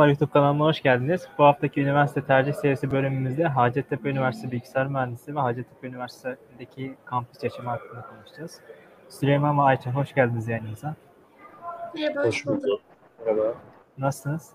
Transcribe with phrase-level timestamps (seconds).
[0.00, 1.28] Yollar YouTube kanalına hoş geldiniz.
[1.38, 7.68] Bu haftaki üniversite tercih serisi bölümümüzde Hacettepe Üniversitesi Bilgisayar Mühendisliği ve Hacettepe Üniversitesi'ndeki kampüs yaşamı
[7.68, 8.60] hakkında konuşacağız.
[9.08, 10.94] Süleyman ve Ayça hoş geldiniz yayınımıza.
[11.94, 12.80] Merhaba, hoş bulduk.
[13.26, 13.54] Merhaba.
[13.98, 14.50] Nasılsınız?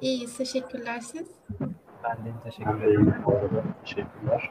[0.00, 1.28] İyiyiz, teşekkürler siz.
[2.04, 3.00] Ben de teşekkür Ben de ederim.
[3.00, 3.62] iyiyim bu arada.
[3.84, 4.50] Teşekkürler.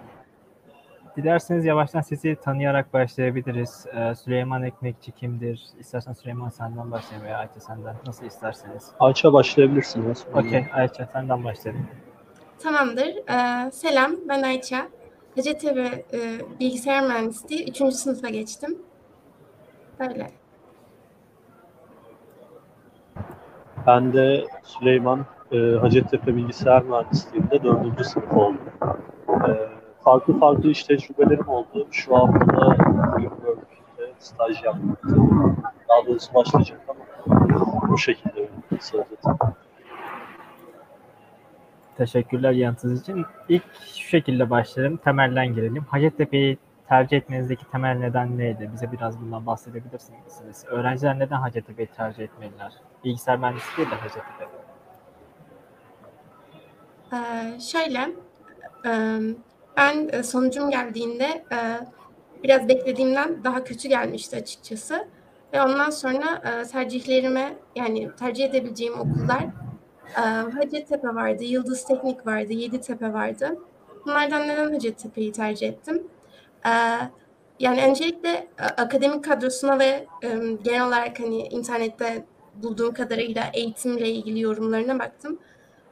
[1.17, 3.85] Dilerseniz yavaştan sizi tanıyarak başlayabiliriz.
[3.93, 5.63] Ee, Süleyman Ekmekçi kimdir?
[5.79, 7.95] İstersen Süleyman senden başlayalım veya Ayça senden.
[8.07, 8.91] Nasıl isterseniz.
[8.99, 10.25] Ayça başlayabilirsiniz.
[10.33, 11.87] Okey Ayça senden başlayalım.
[12.59, 13.07] Tamamdır.
[13.07, 14.87] Ee, selam, ben Ayça.
[15.35, 16.19] Hacettepe e,
[16.59, 17.77] Bilgisayar Mühendisliği 3.
[17.93, 18.77] sınıfa geçtim.
[19.99, 20.31] Böyle.
[23.87, 28.05] Ben de Süleyman e, Hacettepe Bilgisayar Mühendisliği'nde 4.
[28.05, 28.59] sınıf oldum.
[29.29, 29.76] E,
[30.07, 31.87] farklı farklı iş tecrübelerim oldu.
[31.91, 35.57] Şu anda da Bloomberg'de staj yaptım.
[35.89, 36.99] Daha doğrusu başlayacak ama
[37.89, 39.37] bu şekilde özetim.
[41.97, 43.25] Teşekkürler yanıtınız için.
[43.49, 44.97] İlk şu şekilde başlayalım.
[44.97, 45.83] Temelden girelim.
[45.83, 46.57] Hacettepe'yi
[46.89, 48.69] tercih etmenizdeki temel neden neydi?
[48.73, 50.65] Bize biraz bundan bahsedebilirsiniz.
[50.67, 52.73] Öğrenciler neden Hacettepe'yi tercih etmeliler?
[53.03, 54.47] Bilgisayar mühendisliği değil de Hacettepe.
[57.13, 58.09] Ee, şöyle,
[58.85, 59.19] e,
[59.77, 61.57] ben e, sonucum geldiğinde e,
[62.43, 65.07] biraz beklediğimden daha kötü gelmişti açıkçası.
[65.53, 69.45] Ve ondan sonra e, tercihlerime, yani tercih edebileceğim okullar
[70.53, 73.59] Hacettepe vardı, Yıldız Teknik vardı, Yeditepe vardı.
[74.05, 76.07] Bunlardan neden Hacettepe'yi tercih ettim?
[76.65, 76.71] E,
[77.59, 80.05] yani öncelikle akademik kadrosuna ve
[80.63, 85.39] genel olarak hani internette bulduğum kadarıyla eğitimle ilgili yorumlarına baktım.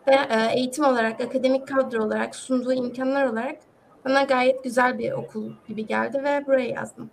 [0.07, 0.17] Ve
[0.53, 3.56] eğitim olarak, akademik kadro olarak, sunduğu imkanlar olarak
[4.05, 7.09] bana gayet güzel bir okul gibi geldi ve buraya yazdım.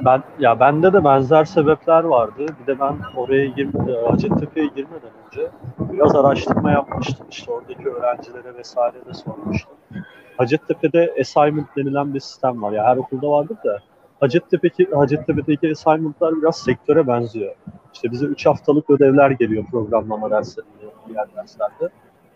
[0.00, 2.46] Ben ya bende de benzer sebepler vardı.
[2.60, 7.26] Bir de ben oraya gir, e, Hacettepe'ye girmeden önce biraz araştırma yapmıştım.
[7.30, 9.74] İşte oradaki öğrencilere vesaire de sormuştum.
[10.36, 12.72] Hacettepe'de assignment denilen bir sistem var.
[12.72, 13.78] Ya her okulda vardır da
[14.20, 17.54] Hacettepe'deki Hacettepe'deki assignment'lar biraz sektöre benziyor.
[17.94, 21.88] İşte bize 3 haftalık ödevler geliyor programlama derslerinde, diğer derslerde.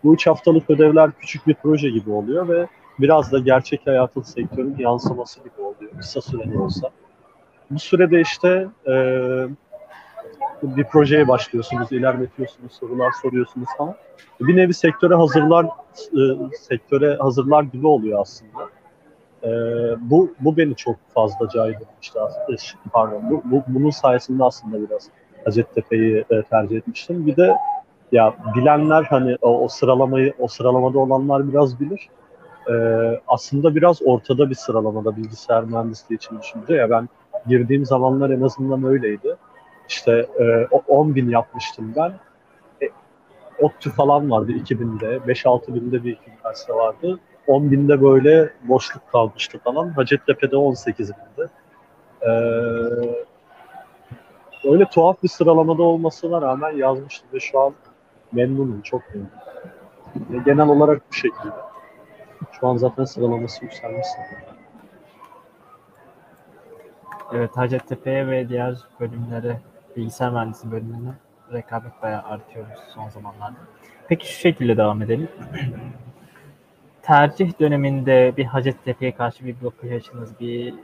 [0.07, 2.67] Bu 3 haftalık ödevler küçük bir proje gibi oluyor ve
[2.99, 5.93] biraz da gerçek hayatın sektörün yansıması gibi oluyor.
[5.99, 6.91] Kısa süreli olsa.
[7.71, 8.93] Bu sürede işte e,
[10.63, 13.95] bir projeye başlıyorsunuz, ilerletiyorsunuz, sorular soruyorsunuz falan.
[14.41, 16.21] Bir nevi sektöre hazırlar e,
[16.61, 18.69] sektöre hazırlar gibi oluyor aslında.
[19.43, 19.51] E,
[20.01, 22.19] bu bu beni çok fazla caydırmıştı.
[22.93, 25.09] Pardon, bu, bu, bunun sayesinde aslında biraz
[25.45, 27.27] Hacettepe'yi e, tercih etmiştim.
[27.27, 27.57] Bir de
[28.17, 32.09] ya bilenler hani o, o sıralamayı o sıralamada olanlar biraz bilir.
[32.71, 32.75] E,
[33.29, 37.09] aslında biraz ortada bir sıralamada bilgisayar mühendisliği için düşününce ya ben
[37.47, 39.37] girdiğim zamanlar en azından öyleydi.
[39.89, 42.13] İşte e, 10 bin yapmıştım ben.
[42.83, 42.87] E,
[43.63, 45.33] ODTÜ falan vardı 2000'de.
[45.33, 47.19] 5-6 binde bir iki üniversite vardı.
[47.47, 49.89] 10 binde böyle boşluk kalmıştı falan.
[49.89, 51.49] Hacettepe'de 18 binde.
[52.23, 52.31] E,
[54.65, 57.75] öyle tuhaf bir sıralamada olmasına rağmen yazmıştım ve şu an
[58.37, 59.31] memnunum, çok memnunum.
[60.31, 61.55] Ve genel olarak bu şekilde.
[62.61, 64.07] Şu an zaten sıralaması yükselmiş.
[67.33, 69.61] Evet Hacettepe'ye ve diğer bölümlere,
[69.97, 71.15] bilgisayar mühendisliği bölümüne
[71.53, 73.57] rekabet bayağı artıyor son zamanlarda.
[74.09, 75.29] Peki şu şekilde devam edelim.
[77.03, 80.75] Tercih döneminde bir Hacettepe'ye karşı bir bakış açınız, bir,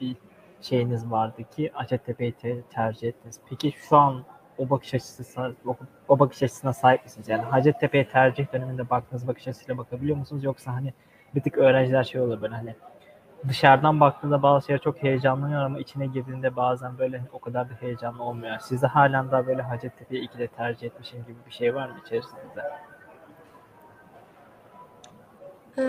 [0.00, 0.16] bir
[0.60, 3.40] şeyiniz vardı ki Hacettepe'yi te- tercih ettiniz.
[3.50, 4.24] Peki şu an
[4.58, 5.76] o bakış açısı o,
[6.08, 7.28] o bakış açısına sahip misiniz?
[7.28, 10.44] Yani Hacettepe'ye tercih döneminde baktığınız bakış açısıyla bakabiliyor musunuz?
[10.44, 10.92] Yoksa hani
[11.34, 12.74] bir tık öğrenciler şey olur böyle hani
[13.48, 18.22] dışarıdan baktığında bazı şeyler çok heyecanlanıyor ama içine girdiğinde bazen böyle o kadar da heyecanlı
[18.22, 18.58] olmuyor.
[18.58, 22.40] Sizde halen daha böyle Hacettepe'yi ikide tercih etmişim gibi bir şey var mı içerisinde?
[25.78, 25.82] Ee,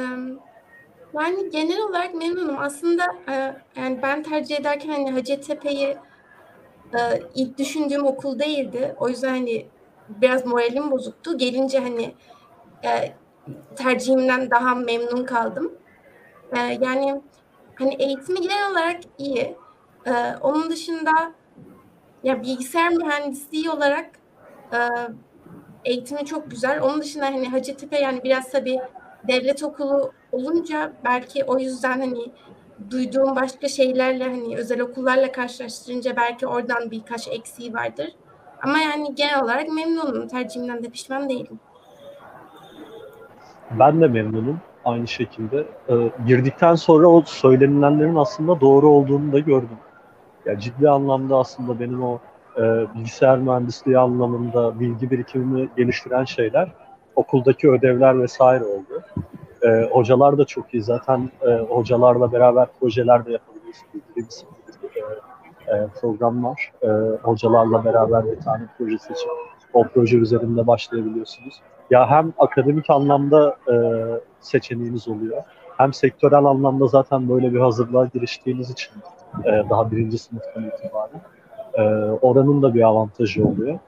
[1.13, 2.57] Yani genel olarak memnunum.
[2.59, 5.97] Aslında e, yani ben tercih ederken hani Hacettepe'yi
[6.99, 8.95] e, ilk düşündüğüm okul değildi.
[8.99, 9.67] O yüzden hani
[10.09, 11.37] biraz moralim bozuktu.
[11.37, 12.13] Gelince hani
[12.83, 13.13] e,
[13.75, 15.73] tercihimden daha memnun kaldım.
[16.57, 17.21] E, yani
[17.75, 19.55] hani eğitimi genel olarak iyi.
[20.05, 20.11] E,
[20.41, 21.11] onun dışında
[22.23, 24.09] ya bilgisayar mühendisliği olarak
[24.73, 24.77] e,
[25.85, 26.81] eğitimi çok güzel.
[26.81, 28.79] Onun dışında hani Hacettepe yani biraz tabii
[29.27, 32.31] devlet okulu olunca belki o yüzden hani
[32.91, 38.07] duyduğum başka şeylerle hani özel okullarla karşılaştırınca belki oradan birkaç eksiği vardır.
[38.61, 40.27] Ama yani genel olarak memnunum.
[40.27, 41.59] Tercihimden de pişman değilim.
[43.79, 45.65] Ben de memnunum aynı şekilde.
[45.89, 45.93] Ee,
[46.27, 49.77] girdikten sonra o söylenilenlerin aslında doğru olduğunu da gördüm.
[50.45, 52.19] Ya ciddi anlamda aslında benim o
[52.57, 52.61] e,
[52.95, 56.69] bilgisayar mühendisliği anlamında bilgi birikimini geliştiren şeyler
[57.15, 59.03] okuldaki ödevler vesaire oldu.
[59.65, 60.83] E, hocalar da çok iyi.
[60.83, 63.93] Zaten e, hocalarla beraber projeler de yapabiliyorsunuz.
[64.15, 64.23] Bir
[65.71, 66.71] e, e, program var.
[66.81, 66.87] E,
[67.23, 69.29] hocalarla beraber bir tane proje seçip
[69.73, 71.61] o proje üzerinde başlayabiliyorsunuz.
[71.89, 73.75] Ya hem akademik anlamda e,
[74.39, 75.43] seçeneğiniz oluyor.
[75.77, 78.93] Hem sektörel anlamda zaten böyle bir hazırlığa giriştiğiniz için
[79.45, 81.21] e, daha birinci sınıftan itibaren
[81.73, 81.81] e,
[82.21, 83.79] oranın da bir avantajı oluyor.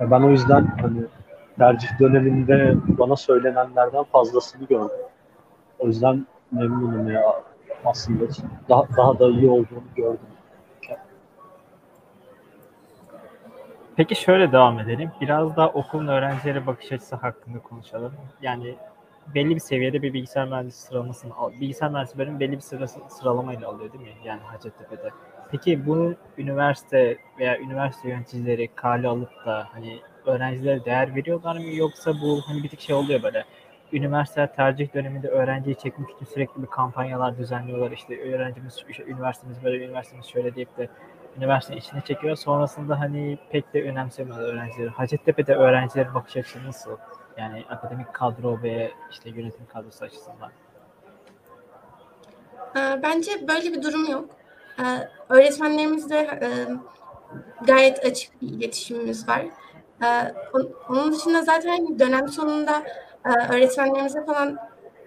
[0.00, 0.98] E, ben o yüzden hani
[1.58, 5.06] tercih döneminde bana söylenenlerden fazlasını gördüm.
[5.78, 7.42] O yüzden memnunum ya
[7.84, 8.24] aslında
[8.68, 10.26] daha, daha da iyi olduğunu gördüm.
[13.96, 15.10] Peki şöyle devam edelim.
[15.20, 18.12] Biraz da okulun öğrencilere bakış açısı hakkında konuşalım.
[18.42, 18.76] Yani
[19.34, 21.52] belli bir seviyede bir bilgisayar mühendisi sıralamasını al.
[21.60, 24.10] Bilgisayar mühendisi bölümü belli bir sırası, sıralamayla alıyor değil mi?
[24.24, 25.10] Yani Hacettepe'de.
[25.50, 32.12] Peki bunu üniversite veya üniversite yöneticileri kale alıp da hani öğrencilere değer veriyorlar mı yoksa
[32.22, 33.44] bu hani bir tık şey oluyor böyle
[33.92, 39.84] üniversite tercih döneminde öğrenciyi çekmek için sürekli bir kampanyalar düzenliyorlar işte öğrencimiz işte, üniversitemiz böyle
[39.84, 40.88] üniversitemiz şöyle deyip de
[41.36, 42.36] üniversitenin içine çekiyor.
[42.36, 44.88] Sonrasında hani pek de önemsemiyorlar öğrencileri.
[44.88, 46.96] Hacettepe'de öğrencilerin bakış açısı nasıl?
[47.38, 50.50] Yani akademik kadro ve işte yönetim kadrosu açısından.
[52.76, 54.30] Ee, bence böyle bir durum yok.
[54.80, 56.48] Ee, öğretmenlerimizle e,
[57.66, 59.46] gayet açık bir iletişimimiz var.
[60.02, 60.34] Ee,
[60.88, 62.82] onun dışında zaten dönem sonunda
[63.24, 64.58] e, öğretmenlerimize falan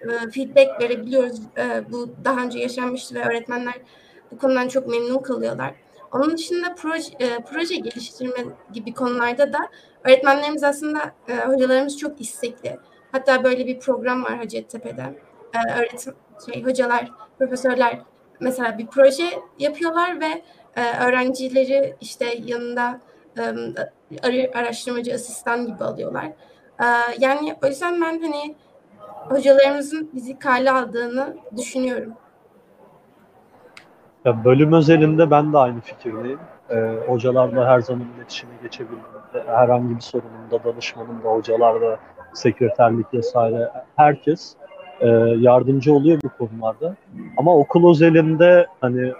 [0.02, 1.40] e, feedback verebiliyoruz.
[1.90, 3.74] Bu daha önce yaşanmıştı ve öğretmenler
[4.32, 5.74] bu konudan çok memnun kalıyorlar.
[6.12, 9.58] Onun dışında proje, proje geliştirme gibi konularda da
[10.04, 11.00] öğretmenlerimiz aslında
[11.46, 12.78] hocalarımız çok istekli.
[13.12, 15.02] Hatta böyle bir program var Hacettepe'de.
[15.78, 16.14] Öğretim,
[16.46, 18.00] şey, hocalar, profesörler
[18.40, 19.24] mesela bir proje
[19.58, 20.42] yapıyorlar ve
[20.76, 23.09] e, öğrencileri işte yanında e,
[24.54, 26.32] araştırmacı asistan gibi alıyorlar.
[27.18, 28.54] Yani o yüzden ben hani
[29.28, 32.12] hocalarımızın bizi kale aldığını düşünüyorum.
[34.24, 36.38] Ya bölüm özelinde ben de aynı fikirdeyim.
[36.70, 41.98] Ee, hocalarla her zaman iletişime geçebildiğimde, herhangi bir sorunumda, danışmanımda, hocalarla,
[42.34, 44.54] sekreterlik vesaire herkes
[45.00, 45.08] e,
[45.38, 46.94] yardımcı oluyor bu konularda.
[47.36, 49.12] Ama okul özelinde hani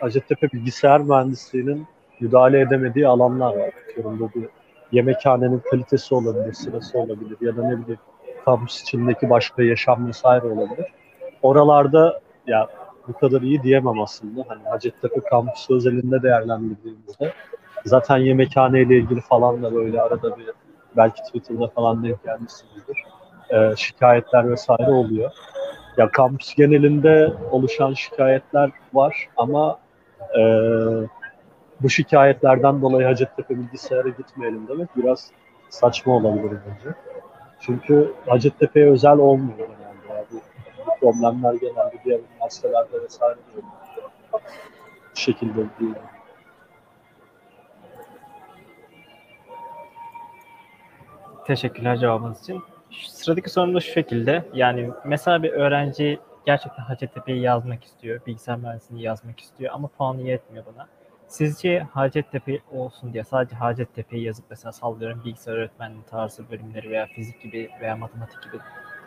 [0.00, 1.86] Hacettepe bilgisayar mühendisliğinin
[2.20, 3.70] müdahale edemediği alanlar var.
[3.84, 4.48] Atıyorum bu bir
[4.92, 8.00] yemekhanenin kalitesi olabilir, sırası olabilir ya da ne bileyim
[8.44, 10.86] kampüs içindeki başka yaşam vesaire olabilir.
[11.42, 12.68] Oralarda ya
[13.08, 14.44] bu kadar iyi diyemem aslında.
[14.48, 17.32] Hani Hacettepe kampüsü özelinde değerlendirdiğimizde
[17.84, 20.50] zaten yemekhane ile ilgili falan da böyle arada bir
[20.96, 22.96] belki Twitter'da falan denk gelmişsinizdir
[23.50, 25.30] e, şikayetler vesaire oluyor.
[25.96, 29.78] Ya kampüs genelinde oluşan şikayetler var ama
[30.38, 30.42] e,
[31.80, 35.30] bu şikayetlerden dolayı Hacettepe bilgisayara gitmeyelim demek biraz
[35.68, 36.96] saçma olabilir bence.
[37.60, 39.74] Çünkü Hacettepe'ye özel olmuyor genelde.
[40.08, 40.36] Yani bu,
[40.86, 43.62] bu problemler genelde diğer üniversitelerde vesaire de
[44.32, 44.40] Bu
[45.14, 45.94] şekilde değil.
[51.46, 52.62] Teşekkürler cevabınız için.
[52.90, 54.44] Sıradaki sorum da şu şekilde.
[54.54, 58.20] Yani mesela bir öğrenci gerçekten Hacettepe'yi yazmak istiyor.
[58.26, 60.86] Bilgisayar mühendisliğini yazmak istiyor ama puanı yetmiyor buna.
[61.28, 67.42] Sizce Hacettepe olsun diye sadece Hacettepe'yi yazıp mesela sallıyorum bilgisayar öğretmenliği tarzı bölümleri veya fizik
[67.42, 68.56] gibi veya matematik gibi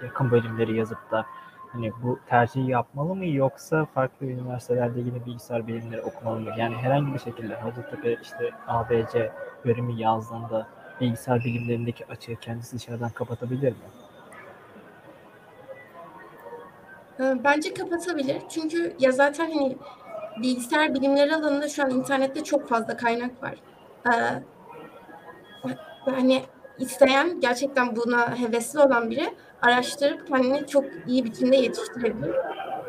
[0.03, 1.25] yakın bölümleri yazıp da
[1.71, 6.49] hani bu tercihi yapmalı mı yoksa farklı üniversitelerde yine bilgisayar bilimleri okumalı mı?
[6.57, 9.31] Yani herhangi bir şekilde Hacettepe işte ABC
[9.65, 10.67] bölümü yazdığında
[11.01, 13.77] bilgisayar bilimlerindeki açığı kendisi dışarıdan kapatabilir mi?
[17.19, 18.41] Ee, bence kapatabilir.
[18.49, 19.77] Çünkü ya zaten hani
[20.41, 23.55] bilgisayar bilimleri alanında şu an internette çok fazla kaynak var.
[24.07, 24.11] Ee,
[26.11, 26.43] yani
[26.79, 32.35] isteyen gerçekten buna hevesli olan biri araştırıp kendini çok iyi biçimde yetiştirebilir.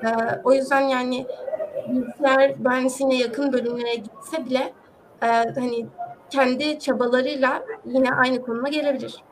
[0.05, 1.27] Ee, o yüzden yani
[1.89, 4.73] bilgisayar mühendisliğine yakın bölümlere gitse bile
[5.23, 5.27] e,
[5.61, 5.87] hani
[6.31, 9.25] kendi çabalarıyla yine aynı konuma gelebilir.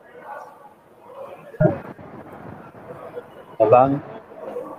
[3.71, 4.01] Ben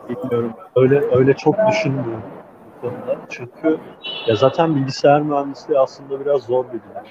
[0.08, 0.52] bilmiyorum.
[0.76, 2.39] Öyle öyle çok düşünmüyorum
[2.80, 3.18] konuda.
[3.28, 3.78] Çünkü
[4.26, 7.04] ya zaten bilgisayar mühendisliği aslında biraz zor bir bilim.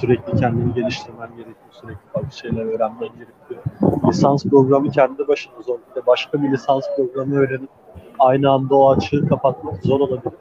[0.00, 1.70] Sürekli kendini geliştirmen gerekiyor.
[1.70, 3.62] Sürekli farklı şeyler öğrenmen gerekiyor.
[4.08, 5.78] Lisans programı kendi başına zor.
[6.06, 7.70] Başka bir lisans programı öğrenip
[8.18, 10.32] aynı anda o açığı kapatmak zor olabilir.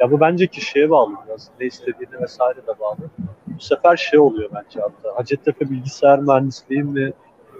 [0.00, 1.50] Ya bu bence kişiye bağlı biraz.
[1.60, 3.10] Ne istediğine vesaire de bağlı.
[3.46, 5.18] Bu sefer şey oluyor bence hatta.
[5.18, 7.12] Hacettepe bilgisayar mühendisliği mi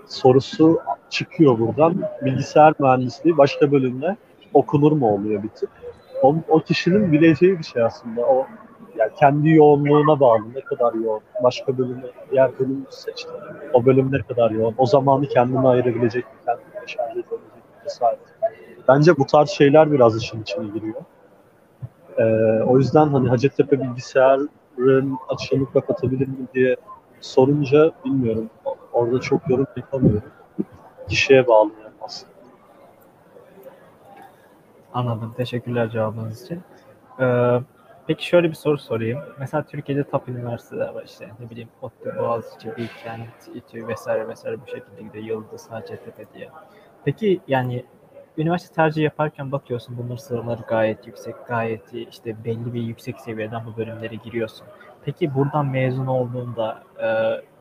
[0.06, 1.94] sorusu çıkıyor buradan.
[2.24, 4.16] Bilgisayar mühendisliği başka bölümde
[4.54, 5.70] okunur mu oluyor bir tık.
[6.24, 8.20] O, o kişinin bileceği bir şey aslında.
[8.20, 8.46] O
[8.96, 11.20] yani kendi yoğunluğuna bağlı ne kadar yoğun.
[11.42, 13.30] Başka bölümü, diğer bölümü seçti.
[13.72, 14.74] O bölüm ne kadar yoğun.
[14.78, 16.30] O zamanı kendine ayırabilecek mi?
[16.46, 17.84] Kendine şarj edebilecek mi?
[17.84, 18.18] Vesaire.
[18.88, 21.00] Bence bu tarz şeyler biraz işin içine giriyor.
[22.18, 24.50] Ee, o yüzden hani Hacettepe bilgisayarın
[25.28, 26.76] açığını kapatabilir mi diye
[27.20, 28.50] sorunca bilmiyorum.
[28.92, 30.30] Orada çok yorum yapamıyorum.
[31.08, 32.34] Kişiye bağlı yani aslında.
[34.94, 35.34] Anladım.
[35.36, 36.62] Teşekkürler cevabınız için.
[37.20, 37.60] Ee,
[38.06, 39.20] peki şöyle bir soru sorayım.
[39.38, 44.66] Mesela Türkiye'de top üniversiteler var işte ne bileyim ODTÜ, Boğaziçi, Bilkent, İTÜ vesaire vesaire bu
[44.66, 45.24] şekilde gidiyor.
[45.24, 46.48] Yıldız, Hacettepe diye.
[47.04, 47.84] Peki yani
[48.38, 52.08] üniversite tercih yaparken bakıyorsun bunların sıralamaları gayet yüksek, gayet iyi.
[52.08, 54.66] işte belli bir yüksek seviyeden bu bölümlere giriyorsun.
[55.04, 57.08] Peki buradan mezun olduğunda e,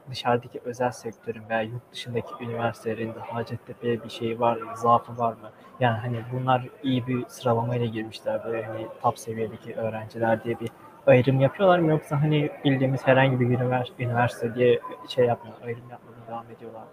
[0.10, 5.34] dışarıdaki özel sektörün veya yurt dışındaki üniversitelerin de Hacettepe'ye bir şey var mı, zaafı var
[5.34, 5.52] mı?
[5.80, 10.70] Yani hani bunlar iyi bir sıralamayla girmişler böyle hani top seviyedeki öğrenciler diye bir
[11.08, 16.28] ayrım yapıyorlar mı yoksa hani bildiğimiz herhangi bir üniversite, üniversite diye şey yapmıyor, ayrım yapmadan
[16.28, 16.88] devam ediyorlar mı?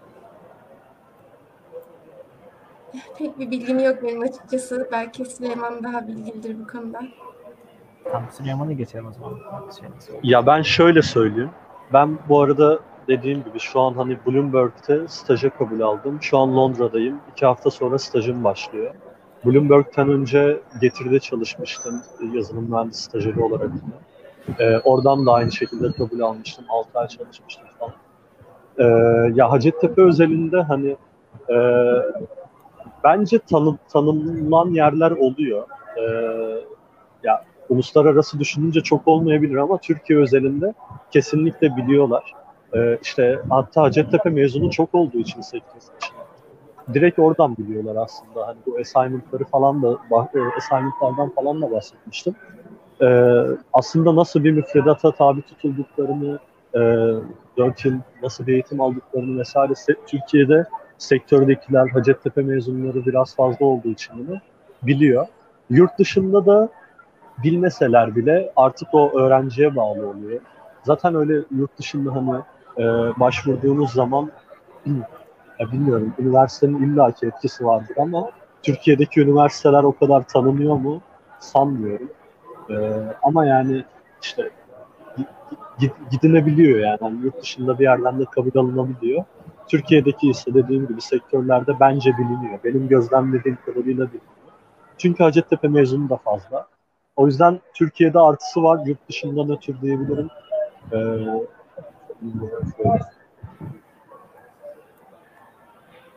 [3.17, 4.89] Pek bir bilgim yok benim açıkçası.
[4.91, 7.01] Belki Süleyman daha bilgilidir bu konuda.
[8.03, 9.39] Tamam Süleyman'a geçelim o zaman.
[9.71, 10.19] Şey?
[10.23, 11.51] Ya ben şöyle söyleyeyim.
[11.93, 16.17] Ben bu arada dediğim gibi şu an hani Bloomberg'te staja kabul aldım.
[16.21, 17.19] Şu an Londra'dayım.
[17.31, 18.93] İki hafta sonra stajım başlıyor.
[19.45, 22.01] Bloomberg'ten önce Getir'de çalışmıştım
[22.33, 23.69] yazılım mühendisi stajyeri olarak.
[24.59, 26.65] Ee, oradan da aynı şekilde kabul almıştım.
[26.69, 27.93] 6 ay çalışmıştım falan.
[28.77, 28.83] Ee,
[29.35, 30.95] ya Hacettepe özelinde hani
[31.49, 31.55] e,
[33.03, 35.67] bence tanı, tanımlanan yerler oluyor.
[35.97, 36.01] Ee,
[37.23, 40.73] ya uluslararası düşününce çok olmayabilir ama Türkiye özelinde
[41.11, 42.33] kesinlikle biliyorlar.
[42.75, 46.15] Ee, işte hatta Hacettepe mezunu çok olduğu için sektör için.
[46.93, 48.47] Direkt oradan biliyorlar aslında.
[48.47, 52.35] Hani bu assignment'ları falan da e, assignment'lardan falan da bahsetmiştim.
[53.01, 56.39] Ee, aslında nasıl bir müfredata tabi tutulduklarını,
[56.75, 56.79] e,
[57.57, 59.73] 4 yıl nasıl bir eğitim aldıklarını vesaire
[60.07, 60.65] Türkiye'de
[60.97, 64.37] sektördekiler, Hacettepe mezunları biraz fazla olduğu için bunu
[64.83, 65.27] biliyor.
[65.69, 66.69] Yurt dışında da
[67.43, 70.39] bilmeseler bile artık o öğrenciye bağlı oluyor.
[70.83, 72.41] Zaten öyle yurt dışında hani
[72.77, 72.83] e,
[73.19, 74.31] başvurduğunuz zaman
[75.59, 78.31] ya bilmiyorum üniversitenin illaki etkisi vardır ama
[78.63, 81.01] Türkiye'deki üniversiteler o kadar tanınıyor mu
[81.39, 82.09] sanmıyorum.
[82.69, 82.75] E,
[83.23, 83.85] ama yani
[84.21, 84.49] işte
[85.17, 85.27] gi-
[85.79, 86.97] gi- gidinebiliyor yani.
[87.01, 89.23] Hani yurt dışında bir yerden de kabul alınabiliyor.
[89.67, 92.59] Türkiye'deki ise dediğim gibi sektörlerde bence biliniyor.
[92.63, 94.31] Benim gözlemlediğim kadarıyla biliniyor.
[94.97, 96.67] Çünkü Hacettepe mezunu da fazla.
[97.15, 98.79] O yüzden Türkiye'de artısı var.
[98.85, 100.27] Yurt dışında ne tür diyebilirim.
[100.93, 100.97] Ee.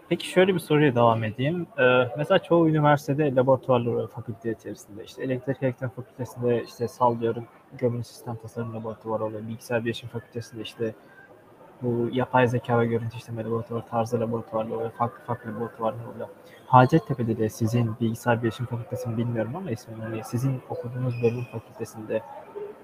[0.09, 1.67] Peki şöyle bir soruya devam edeyim.
[1.79, 1.83] Ee,
[2.19, 5.05] mesela çoğu üniversitede laboratuvarlar var fakülte içerisinde.
[5.05, 7.45] İşte elektrik elektronik fakültesinde işte sallıyorum
[7.79, 9.43] gömülü sistem tasarım laboratuvarı oluyor.
[9.43, 10.95] Bilgisayar bilişim fakültesinde işte
[11.83, 14.91] bu yapay zeka ve görüntü işleme laboratuvarı tarzı laboratuvarlar oluyor.
[14.91, 16.29] Farklı farklı laboratuvarlar oluyor.
[16.67, 22.23] Hacettepe'de de sizin bilgisayar bilişim fakültesini bilmiyorum ama ismini sizin okuduğunuz bölüm fakültesinde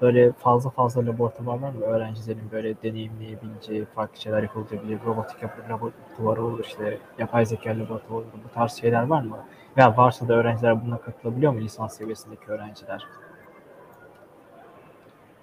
[0.01, 1.85] böyle fazla fazla laboratuvar var mı?
[1.85, 4.99] Öğrencilerin böyle deneyimleyebileceği farklı şeyler yapılabilir.
[5.07, 8.27] Robotik yap- laboratuvarı olur işte yapay zeka laboratuvarı olur.
[8.51, 9.37] Bu tarz şeyler var mı?
[9.77, 13.07] Veya varsa da öğrenciler buna katılabiliyor mu lisans seviyesindeki öğrenciler?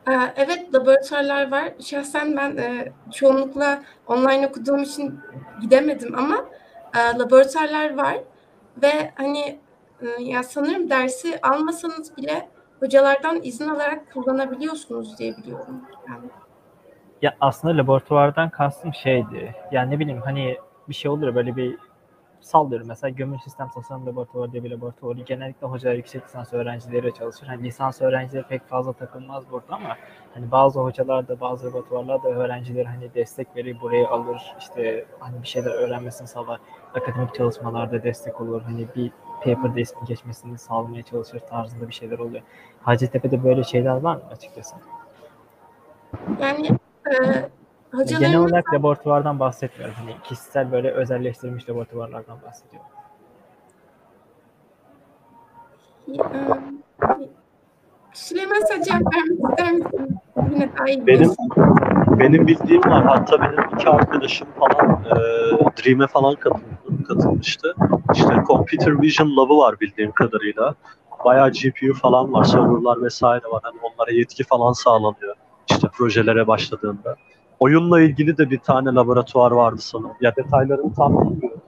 [0.09, 1.73] Ee, Evet, laboratuvarlar var.
[1.85, 5.19] Şahsen ben e, çoğunlukla online okuduğum için
[5.61, 6.45] gidemedim ama
[6.95, 8.17] e, laboratuvarlar var
[8.81, 9.59] ve hani
[10.01, 12.49] e, ya sanırım dersi almasanız bile
[12.79, 15.81] hocalardan izin alarak kullanabiliyorsunuz diye biliyorum.
[16.10, 16.29] Yani
[17.22, 19.55] Ya aslında laboratuvardan kastım şeydi.
[19.72, 20.57] Yani ne bileyim hani
[20.89, 21.77] bir şey olur böyle bir
[22.41, 27.48] sallıyorum mesela gömülü sistem tasarım laboratuvarı diye bir laboratuvarı genellikle hocalar yüksek lisans öğrencileriyle çalışır.
[27.48, 29.98] Hani lisans öğrencileri pek fazla takılmaz burada ama
[30.34, 35.41] hani bazı hocalar da bazı laboratuvarlar da öğrencileri hani destek verir buraya alır işte hani
[35.41, 36.60] bir şeyler öğrenmesini sağlar.
[36.93, 38.62] Akademik çalışmalarda destek olur.
[38.62, 39.12] Hani bir
[39.44, 42.41] paper'da ismi geçmesini sağlamaya çalışır tarzında bir şeyler oluyor.
[42.82, 44.75] Hacettepe'de böyle şeyler var mı açıkçası?
[46.39, 46.67] yani
[47.12, 47.48] e,
[48.03, 49.96] Genel olarak laboratuvardan bahsetmiyorum.
[49.96, 52.88] Hani kişisel böyle özelleştirilmiş laboratuvarlardan bahsediyorum.
[56.10, 57.29] e,
[58.13, 60.20] Süleyman sen cevap vermek ister misin?
[60.53, 61.29] Yine daha iyi Benim
[62.20, 63.06] benim bildiğim var.
[63.06, 65.15] Hatta benim iki arkadaşım falan e,
[65.84, 66.65] Dream'e falan katıldı,
[67.07, 67.75] katılmıştı.
[68.13, 70.75] İşte Computer Vision Lab'ı var bildiğim kadarıyla.
[71.25, 73.61] Bayağı GPU falan var, serverlar vesaire var.
[73.63, 75.35] Hani onlara yetki falan sağlanıyor.
[75.69, 77.15] İşte projelere başladığında.
[77.59, 80.15] Oyunla ilgili de bir tane laboratuvar vardı sanırım.
[80.21, 81.61] Ya detaylarını tam bilmiyorum.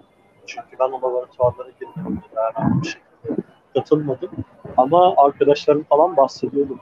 [0.46, 2.22] Çünkü ben o laboratuvarlara girmedim.
[2.36, 3.42] Herhangi bir şekilde
[3.76, 4.30] katılmadım.
[4.78, 6.80] Ama arkadaşlarım falan bahsediyordu.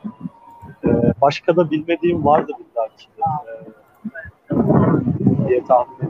[0.86, 0.90] E,
[1.22, 3.08] başka da bilmediğim vardı belki
[4.52, 6.07] e, diye tahmin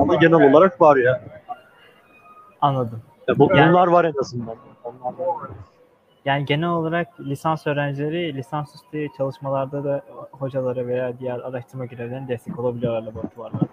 [0.00, 1.20] ama genel olarak var ya.
[2.60, 3.02] Anladım.
[3.28, 4.56] E, bu, Yani- bunlar var en azından.
[6.24, 13.02] Yani genel olarak lisans öğrencileri lisansüstü çalışmalarda da hocalara veya diğer araştırma görevlerine destek olabiliyorlar
[13.02, 13.66] laboratuvarlarda.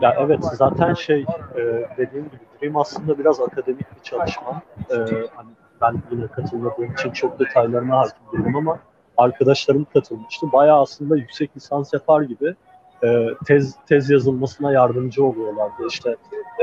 [0.00, 1.20] Ya evet zaten şey
[1.56, 4.62] e, dediğim gibi Dream aslında biraz akademik bir çalışma.
[4.90, 4.94] E,
[5.34, 5.48] hani
[5.80, 8.78] ben yine katılmadığım için çok detaylarına hakim değilim ama
[9.16, 10.52] arkadaşlarım katılmıştı.
[10.52, 12.54] Bayağı aslında yüksek lisans yapar gibi
[13.04, 15.86] e, tez tez yazılmasına yardımcı oluyorlardı.
[15.88, 16.16] İşte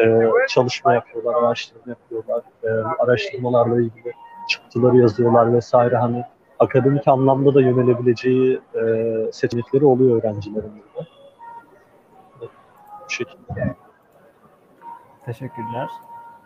[0.03, 2.69] e, çalışma yapıyorlar, araştırma yapıyorlar, e,
[3.03, 4.13] araştırmalarla ilgili
[4.49, 5.97] çıktıları yazıyorlar vesaire.
[5.97, 6.23] Hani
[6.59, 8.83] akademik anlamda da yönelebileceği e,
[9.31, 11.07] seçenekleri oluyor öğrencilerin burada.
[13.05, 13.75] Bu şekilde.
[15.25, 15.89] Teşekkürler.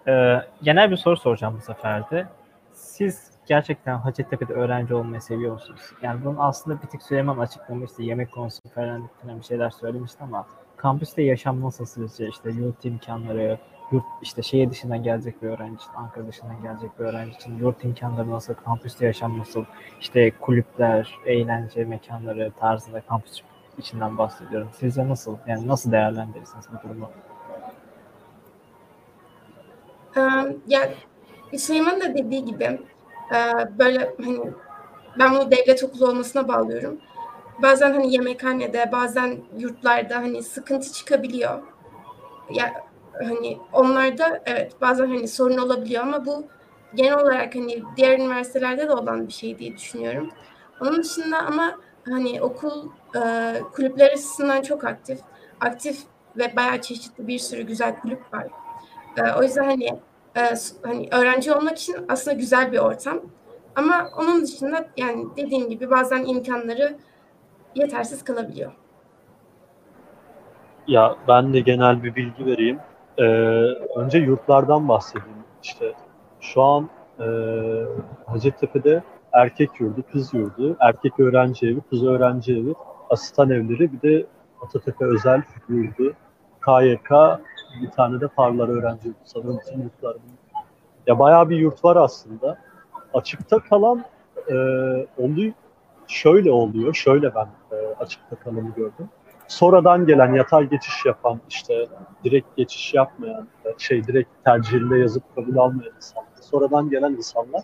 [0.08, 2.28] Ee, genel bir soru soracağım bu sefer de.
[2.74, 5.82] Siz gerçekten Hacettepe'de öğrenci olmayı seviyor musunuz?
[6.02, 8.04] Yani bunun aslında bir tık Süleyman açıklamıştı.
[8.04, 12.28] Yemek konusu falan bir şeyler söylemişti ama kampüste yaşam nasıl sizce?
[12.30, 13.58] İşte yurt imkanları,
[13.92, 17.84] yurt işte şehir dışından gelecek bir öğrenci için, Ankara dışından gelecek bir öğrenci için yurt
[17.84, 19.66] imkanları nasıl, kampüste yaşam nasıl,
[20.00, 23.42] işte kulüpler, eğlence mekanları tarzında kampüs
[23.78, 24.70] içinden bahsediyorum.
[24.80, 25.38] Sizce nasıl?
[25.48, 27.10] Yani nasıl değerlendirirsiniz bu durumu?
[30.18, 30.22] Ee,
[30.68, 30.90] ya
[31.58, 32.80] Süleyman da dediği gibi
[33.36, 33.40] e,
[33.80, 34.40] böyle hani
[35.20, 36.98] ben bunu devlet okulu olmasına bağlıyorum.
[37.62, 41.60] Bazen hani yemekhanede, bazen yurtlarda hani sıkıntı çıkabiliyor.
[42.50, 42.74] Ya
[43.24, 46.46] hani onlarda evet bazen hani sorun olabiliyor ama bu
[46.96, 50.30] genel olarak hani diğer üniversitelerde de olan bir şey diye düşünüyorum.
[50.82, 55.20] Onun dışında ama hani okul e, kulüpler açısından çok aktif.
[55.62, 56.00] Aktif
[56.38, 58.48] ve bayağı çeşitli bir sürü güzel kulüp var.
[59.18, 60.00] E, o yüzden hani
[60.38, 63.20] e, hani öğrenci olmak için aslında güzel bir ortam.
[63.76, 66.98] Ama onun dışında yani dediğim gibi bazen imkanları
[67.76, 68.72] yetersiz kalabiliyor.
[70.88, 72.80] Ya ben de genel bir bilgi vereyim.
[73.18, 73.24] Ee,
[73.96, 75.38] önce yurtlardan bahsedeyim.
[75.64, 75.94] İşte
[76.42, 77.26] şu an e,
[78.26, 82.74] Hacettepe'de erkek yurdu, kız yurdu, erkek öğrenci evi, kız öğrenci evi,
[83.10, 84.26] asistan evleri, bir de
[84.62, 86.14] Atatepe özel yurdu,
[86.66, 87.12] KYK,
[87.82, 89.12] bir tane de Parlar öğrenci.
[89.24, 90.64] Sanırım bütün yurtlar bunlar.
[91.08, 92.58] Ya bayağı bir yurt var aslında.
[93.14, 94.06] Açıkta kalan
[94.50, 94.54] e,
[95.18, 95.54] oluyor,
[96.08, 99.10] şöyle oluyor, şöyle ben e, açıkta kalanı gördüm
[99.48, 101.86] sonradan gelen yatay geçiş yapan işte
[102.24, 107.64] direkt geçiş yapmayan şey direkt tercihinde yazıp kabul almayan insanlar sonradan gelen insanlar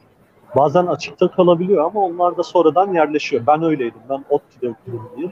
[0.55, 3.47] bazen açıkta kalabiliyor ama onlar da sonradan yerleşiyor.
[3.47, 4.01] Ben öyleydim.
[4.09, 5.31] Ben ODTÜ'de okudum diye.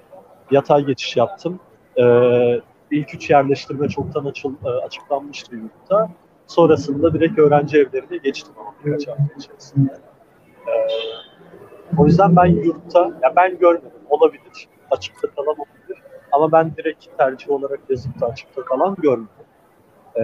[0.52, 1.60] Yatay geçiş yaptım.
[1.98, 4.54] Ee, ilk üç yerleştirme çoktan açıl,
[4.86, 6.10] açıklanmıştı yurtta.
[6.47, 9.91] Sonrasında direkt öğrenci evlerine geçtim ama birkaç hafta içerisinde.
[10.67, 10.71] Ee,
[11.97, 14.01] o yüzden ben yurtta, ya ben görmedim.
[14.10, 14.67] Olabilir.
[14.91, 16.04] Açıkta kalan olabilir.
[16.32, 19.27] Ama ben direkt tercih olarak yazıp da açıkta kalan görmedim.
[20.15, 20.21] Ee,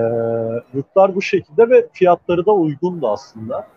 [0.73, 3.67] yurtlar bu şekilde ve fiyatları da uygundu aslında.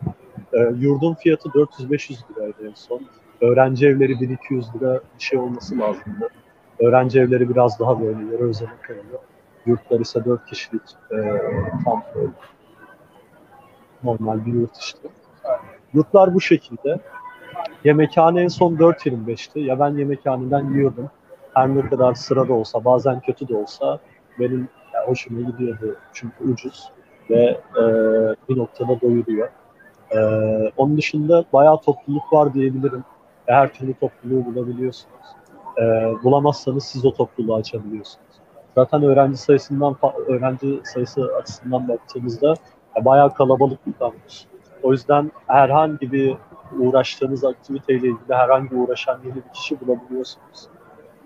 [0.52, 3.00] Ee, yurdun fiyatı 400-500 liraydı en son.
[3.40, 6.28] Öğrenci evleri 1200 lira bir şey olması lazımdı.
[6.80, 9.18] Öğrenci evleri biraz daha böyle yarı özene kayıyor.
[9.66, 11.16] Yurtlar ise 4 kişilik e,
[11.84, 12.30] tam böyle
[14.04, 15.08] normal bir yurt işte.
[15.94, 17.00] Yurtlar bu şekilde.
[17.84, 19.60] Yemekhane en son 4.25'ti.
[19.60, 21.10] Ya ben yemekhaneden yiyordum
[21.54, 23.98] her ne kadar sırada olsa, bazen kötü de olsa
[24.38, 25.96] benim yani hoşuma gidiyordu.
[26.12, 26.90] Çünkü ucuz
[27.30, 27.82] ve e,
[28.48, 29.48] bir noktada doyuruyor.
[30.10, 30.18] E,
[30.76, 33.04] onun dışında bayağı topluluk var diyebilirim.
[33.46, 35.14] Her türlü topluluğu bulabiliyorsunuz.
[35.78, 35.82] E,
[36.24, 38.26] bulamazsanız siz o topluluğu açabiliyorsunuz.
[38.74, 42.54] Zaten öğrenci sayısından öğrenci sayısı açısından baktığımızda
[43.00, 44.46] e, bayağı kalabalık bir kampüs.
[44.82, 46.36] O yüzden herhangi bir
[46.78, 50.68] uğraştığınız aktiviteyle ilgili herhangi uğraşan yeni bir kişi bulabiliyorsunuz.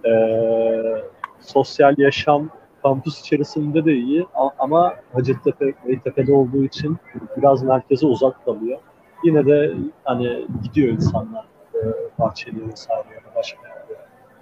[0.07, 1.03] Ee,
[1.41, 2.49] sosyal yaşam
[2.83, 4.27] kampüs içerisinde de iyi
[4.59, 6.97] ama Hacettepe Beytepe'de olduğu için
[7.37, 8.79] biraz merkeze uzak kalıyor.
[9.25, 11.79] Yine de hani gidiyor insanlar e,
[12.19, 13.74] Bahçeli'ye vesaire ya başka.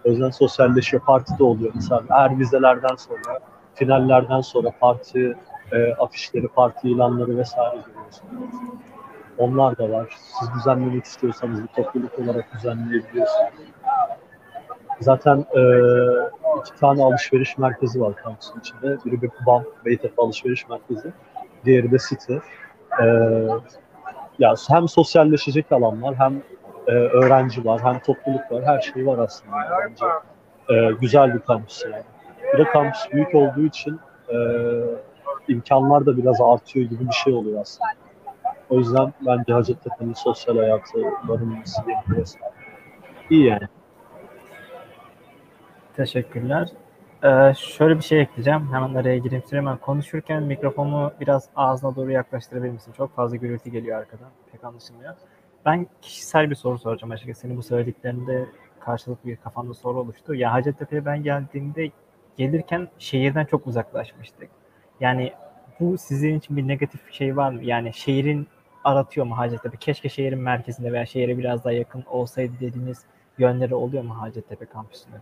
[0.04, 1.02] O yüzden sosyalleşiyor.
[1.02, 2.02] Parti de oluyor mesela.
[2.08, 3.38] Her vizelerden sonra,
[3.74, 5.36] finallerden sonra parti
[5.72, 8.54] e, afişleri, parti ilanları vesaire görüyorsunuz.
[9.38, 10.16] Onlar da var.
[10.38, 13.50] Siz düzenlemek istiyorsanız bir topluluk olarak düzenleyebiliyorsunuz.
[15.00, 15.62] Zaten e,
[16.60, 18.98] iki tane alışveriş merkezi var kampüsün içinde.
[19.04, 21.12] Biri bir BAM, Beytepe Alışveriş Merkezi.
[21.64, 22.34] Diğeri de City.
[23.02, 23.04] E,
[24.38, 26.42] ya hem sosyalleşecek alanlar, hem
[26.86, 28.62] e, öğrenci var, hem topluluk var.
[28.64, 29.56] Her şey var aslında.
[29.80, 30.04] Bence
[30.68, 32.02] e, güzel bir kampüs yani.
[32.52, 34.36] Bir de kampüs büyük olduğu için e,
[35.48, 37.90] imkanlar da biraz artıyor gibi bir şey oluyor aslında.
[38.70, 42.26] O yüzden bence Hacettepe'nin sosyal hayatı barınması gerekiyor.
[43.30, 43.68] iyi yani.
[45.96, 46.68] Teşekkürler.
[47.24, 48.72] Ee, şöyle bir şey ekleyeceğim.
[48.72, 49.44] Hemen araya gireyim.
[49.46, 52.92] Süleyman konuşurken mikrofonu biraz ağzına doğru yaklaştırabilir misin?
[52.96, 54.30] Çok fazla gürültü geliyor arkadan.
[54.52, 55.14] Pek anlaşılmıyor.
[55.66, 57.40] Ben kişisel bir soru soracağım açıkçası.
[57.40, 58.46] Senin bu söylediklerinde
[58.80, 60.34] karşılıklı bir kafamda soru oluştu.
[60.34, 61.90] Ya Hacettepe'ye ben geldiğimde
[62.36, 64.50] gelirken şehirden çok uzaklaşmıştık.
[65.00, 65.32] Yani
[65.80, 67.64] bu sizin için bir negatif şey var mı?
[67.64, 68.48] Yani şehrin
[68.84, 69.76] aratıyor mu Hacettepe?
[69.76, 73.04] Keşke şehrin merkezinde veya şehre biraz daha yakın olsaydı dediğiniz
[73.38, 75.16] yönleri oluyor mu Hacettepe kampüsünde?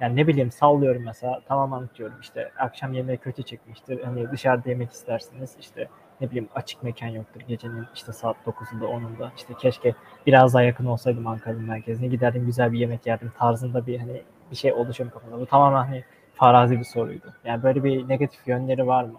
[0.00, 4.02] Yani ne bileyim sallıyorum mesela tamamen diyorum işte akşam yemeği kötü çıkmıştır.
[4.02, 5.88] Hani dışarıda yemek istersiniz işte
[6.20, 9.94] ne bileyim açık mekan yoktur gecenin işte saat 9'unda 10'unda işte keşke
[10.26, 14.56] biraz daha yakın olsaydım Ankara'nın merkezine giderdim güzel bir yemek yerdim tarzında bir hani bir
[14.56, 15.40] şey oluşuyor kafamda.
[15.40, 16.04] Bu tamamen hani
[16.34, 17.34] farazi bir soruydu.
[17.44, 19.18] Yani böyle bir negatif yönleri var mı?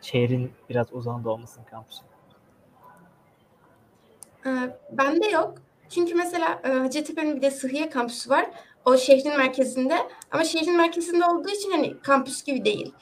[0.00, 2.04] Şehrin biraz uzağında olmasın kampüsün.
[4.46, 5.54] Ee, bende yok.
[5.88, 8.46] Çünkü mesela e, Hacettepe'nin bir de Sıhhiye kampüsü var.
[8.84, 9.98] O şehrin merkezinde.
[10.30, 12.94] Ama şehrin merkezinde olduğu için hani kampüs gibi değil.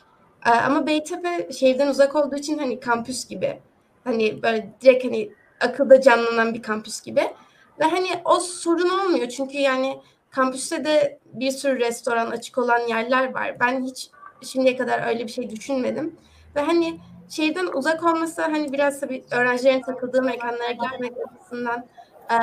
[0.46, 3.58] Ee, ama Beytepe şehirden uzak olduğu için hani kampüs gibi.
[4.04, 5.30] Hani böyle direkt hani
[5.60, 7.20] akılda canlanan bir kampüs gibi.
[7.80, 9.28] Ve hani o sorun olmuyor.
[9.28, 13.60] Çünkü yani kampüste de bir sürü restoran açık olan yerler var.
[13.60, 14.10] Ben hiç
[14.42, 16.16] şimdiye kadar öyle bir şey düşünmedim.
[16.56, 21.84] Ve hani şehirden uzak olması hani biraz tabii öğrencilerin takıldığı mekanlara gelmek açısından
[22.30, 22.36] e,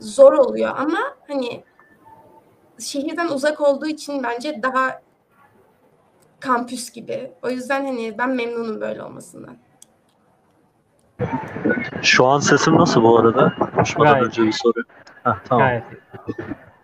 [0.00, 1.64] zor oluyor ama hani
[2.78, 5.05] şehirden uzak olduğu için bence daha
[6.40, 7.30] kampüs gibi.
[7.42, 9.56] O yüzden hani ben memnunum böyle olmasından.
[12.02, 13.52] Şu an sesim nasıl bu arada?
[13.74, 14.26] Konuşmadan Gayet.
[14.26, 14.82] önce bir soru.
[15.24, 15.66] Heh, tamam.
[15.68, 15.84] Gayet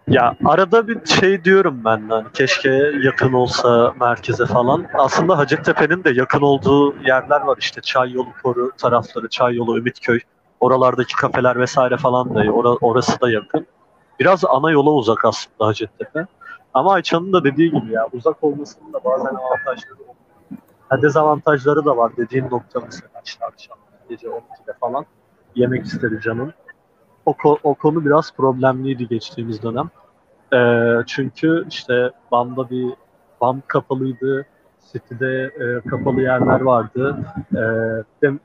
[0.09, 2.71] Ya arada bir şey diyorum ben de hani keşke
[3.03, 4.87] yakın olsa merkeze falan.
[4.95, 10.21] Aslında Hacettepe'nin de yakın olduğu yerler var işte Çay Yolu Koru tarafları, Çay Yolu, Ümitköy.
[10.61, 13.67] Oralardaki kafeler vesaire falan da ora- orası da yakın.
[14.21, 16.27] Biraz ana yola uzak aslında Hacettepe.
[16.75, 19.99] Ama Ayça'nın da dediği gibi ya uzak olmasının da bazen avantajları.
[20.89, 25.07] Ha, dezavantajları da var dediğin nokta mesela işte akşam gece 12'de falan
[25.55, 26.53] yemek istedi canım.
[27.27, 29.91] O, ko- o konu biraz problemliydi geçtiğimiz dönem.
[30.55, 32.95] Ee, çünkü işte BAM'da bir
[33.41, 34.47] BAM kapalıydı.
[34.93, 37.17] City'de e, kapalı yerler vardı.
[37.57, 37.61] Ee,
[38.27, 38.41] hem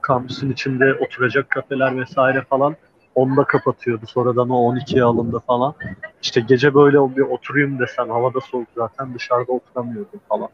[0.00, 2.76] kampüsün içinde oturacak kafeler vesaire falan
[3.22, 4.06] onda kapatıyordu.
[4.06, 5.74] Sonradan o 12'ye alındı falan.
[6.22, 10.48] İşte gece böyle bir oturayım desen havada soğuk zaten dışarıda oturamıyordum falan.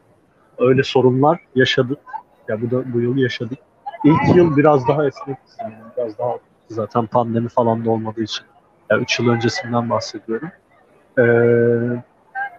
[0.58, 1.98] Öyle sorunlar yaşadık.
[2.48, 3.58] Ya bu da bu yıl yaşadık.
[4.04, 8.46] İlk yıl biraz daha esnek yani biraz daha zaten pandemi falan da olmadığı için.
[8.90, 10.48] Ya 3 yıl öncesinden bahsediyorum.
[11.18, 11.22] Ee,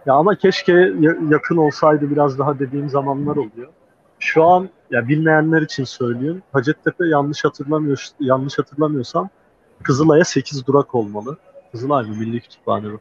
[0.06, 3.68] ya ama keşke ya- yakın olsaydı biraz daha dediğim zamanlar oluyor.
[4.18, 6.42] Şu an ya bilmeyenler için söyleyeyim.
[6.52, 9.28] Hacettepe yanlış hatırlamıyor yanlış hatırlamıyorsam
[9.82, 11.36] Kızılay'a 8 durak olmalı.
[11.72, 12.16] Kızılay mı?
[12.16, 12.98] Milli Kütüphane mi?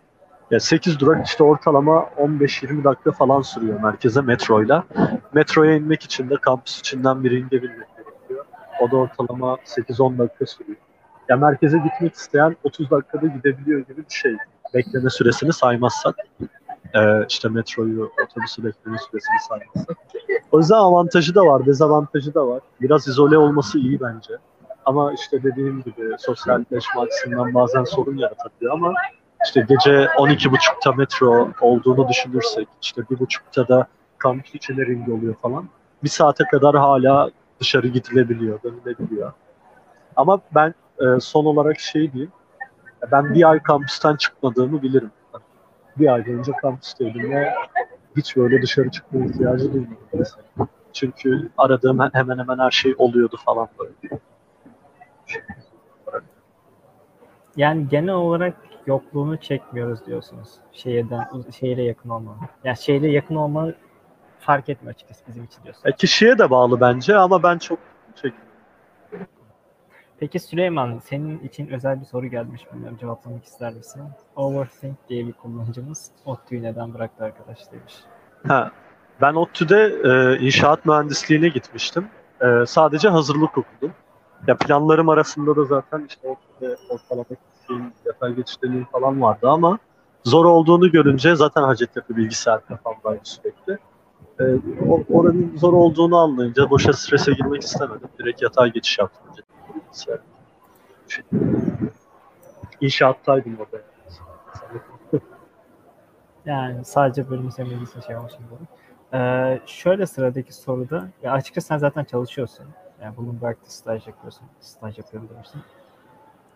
[0.52, 4.84] Ya 8 durak işte ortalama 15-20 dakika falan sürüyor merkeze metroyla.
[5.34, 8.46] Metroya inmek için de kampüs içinden bir ringe binmek gerekiyor.
[8.82, 10.78] O da ortalama 8-10 dakika sürüyor.
[11.30, 14.36] Ya merkeze gitmek isteyen 30 dakikada gidebiliyor gibi bir şey.
[14.74, 16.16] Bekleme süresini saymazsak.
[16.96, 19.98] Ee, işte metroyu, otobüsü bekleme süresini saymazsak.
[20.52, 22.62] O yüzden avantajı da var, dezavantajı da var.
[22.82, 24.34] Biraz izole olması iyi bence.
[24.88, 28.94] Ama işte dediğim gibi sosyalleşme açısından bazen sorun yaratabiliyor ama
[29.46, 35.70] işte gece 12.30'da metro olduğunu düşünürsek, işte 1.30'da da kampüs içine ring oluyor falan.
[36.04, 39.32] Bir saate kadar hala dışarı gidilebiliyor, dönülebiliyor.
[40.16, 42.32] Ama ben e, son olarak şey diyeyim,
[43.12, 45.12] ben bir ay kampüsten çıkmadığımı bilirim.
[45.98, 47.54] Bir ay boyunca kampüsteydim ve
[48.18, 50.68] hiç böyle dışarı çıkma ihtiyacı duymadım.
[50.94, 54.22] Çünkü aradığım hemen hemen her şey oluyordu falan böyle.
[57.56, 58.56] Yani genel olarak
[58.88, 60.50] yokluğunu çekmiyoruz diyorsunuz.
[60.72, 61.28] Şehirden
[61.60, 62.38] şehire yakın olma.
[62.64, 63.68] Yani şehire yakın olma
[64.40, 65.86] fark etmiyor açıkçası bizim için diyorsunuz.
[65.86, 67.80] E, kişiye de bağlı bence ama ben çok
[68.22, 68.32] şey,
[70.20, 72.98] Peki Süleyman, senin için özel bir soru gelmiş bilmiyorum.
[73.02, 74.02] Cevaplamak ister misin?
[74.36, 77.94] Overthink diye bir kullanıcımız ODTÜ'yü neden bıraktı arkadaş demiş.
[78.48, 78.72] Ha,
[79.22, 82.08] ben ODTÜ'de e, inşaat mühendisliğine gitmiştim.
[82.42, 83.94] E, sadece hazırlık okudum.
[84.48, 86.36] Ya planlarım arasında da zaten işte
[86.90, 87.26] ortalama
[87.68, 89.80] şeyin, yatay geçiş deneyim falan vardı ama
[90.24, 93.78] zor olduğunu görünce zaten Hacettepe bilgisayar kafamdaydı sürekli.
[94.40, 94.44] E,
[94.90, 98.10] o- oranın zor olduğunu anlayınca boşa strese girmek istemedim.
[98.20, 99.24] Direkt yatay geçiş yaptım.
[99.76, 100.20] Bilgisayar.
[102.82, 103.84] İnşaattaydım orada.
[106.46, 106.86] yani.
[106.86, 108.34] Sadece bölüm sevmediği şey olmuş.
[109.14, 112.66] Ee, şöyle sıradaki soruda, ya açıkçası sen zaten çalışıyorsun.
[113.02, 114.48] Yani Bloomberg'de staj yapıyorsun.
[114.60, 115.62] Staj yapıyorum demiştin.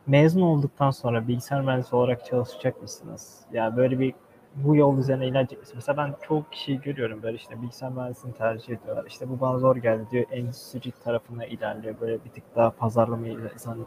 [0.08, 3.42] mezun olduktan sonra bilgisayar mühendisi olarak çalışacak mısınız?
[3.54, 4.14] Ya böyle bir
[4.56, 5.76] bu yol üzerine ilerleyecek misiniz?
[5.76, 9.06] Mesela ben çok kişi görüyorum böyle işte bilgisayar mühendisliğini tercih ediyorlar.
[9.08, 10.26] İşte bu bana zor geldi diyor.
[10.32, 11.96] Endüstri tarafına ilerliyor.
[12.02, 13.28] Böyle bir tık daha pazarlama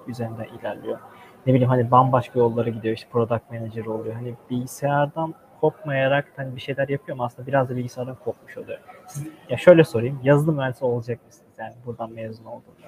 [0.08, 0.98] üzerinden ilerliyor.
[1.46, 2.94] Ne bileyim hani bambaşka yollara gidiyor.
[2.94, 4.14] İşte product manager oluyor.
[4.14, 8.78] Hani bilgisayardan kopmayarak hani bir şeyler yapıyor ama aslında biraz da bilgisayardan kopmuş oluyor.
[9.48, 10.20] Ya şöyle sorayım.
[10.22, 11.43] Yazılım mühendisi olacak mısınız?
[11.58, 12.86] Yani buradan mezun olduğunda.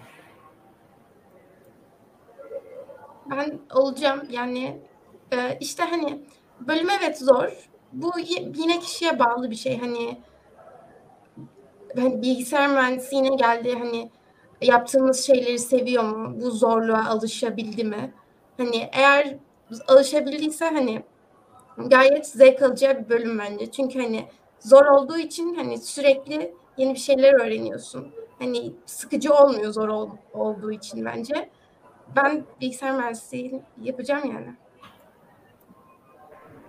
[3.31, 4.81] Ben olacağım yani
[5.33, 6.23] e, işte hani
[6.61, 7.69] bölüm evet zor.
[7.93, 8.13] Bu
[8.57, 9.81] yine kişiye bağlı bir şey.
[9.81, 10.21] Hani
[11.97, 14.11] hani bilgisayar mühendisliğine geldi hani
[14.61, 16.41] yaptığımız şeyleri seviyor mu?
[16.41, 18.15] Bu zorluğa alışabildi mi?
[18.57, 19.37] Hani eğer
[19.89, 21.03] alışabildiyse hani
[21.77, 23.71] gayet zevk alacağı bir bölüm bence.
[23.71, 24.27] Çünkü hani
[24.61, 28.13] zor olduğu için hani sürekli yeni bir şeyler öğreniyorsun.
[28.39, 31.51] Hani sıkıcı olmuyor zor ol, olduğu için bence.
[32.17, 34.55] Ben bilgisayar mühendisliği yapacağım yani.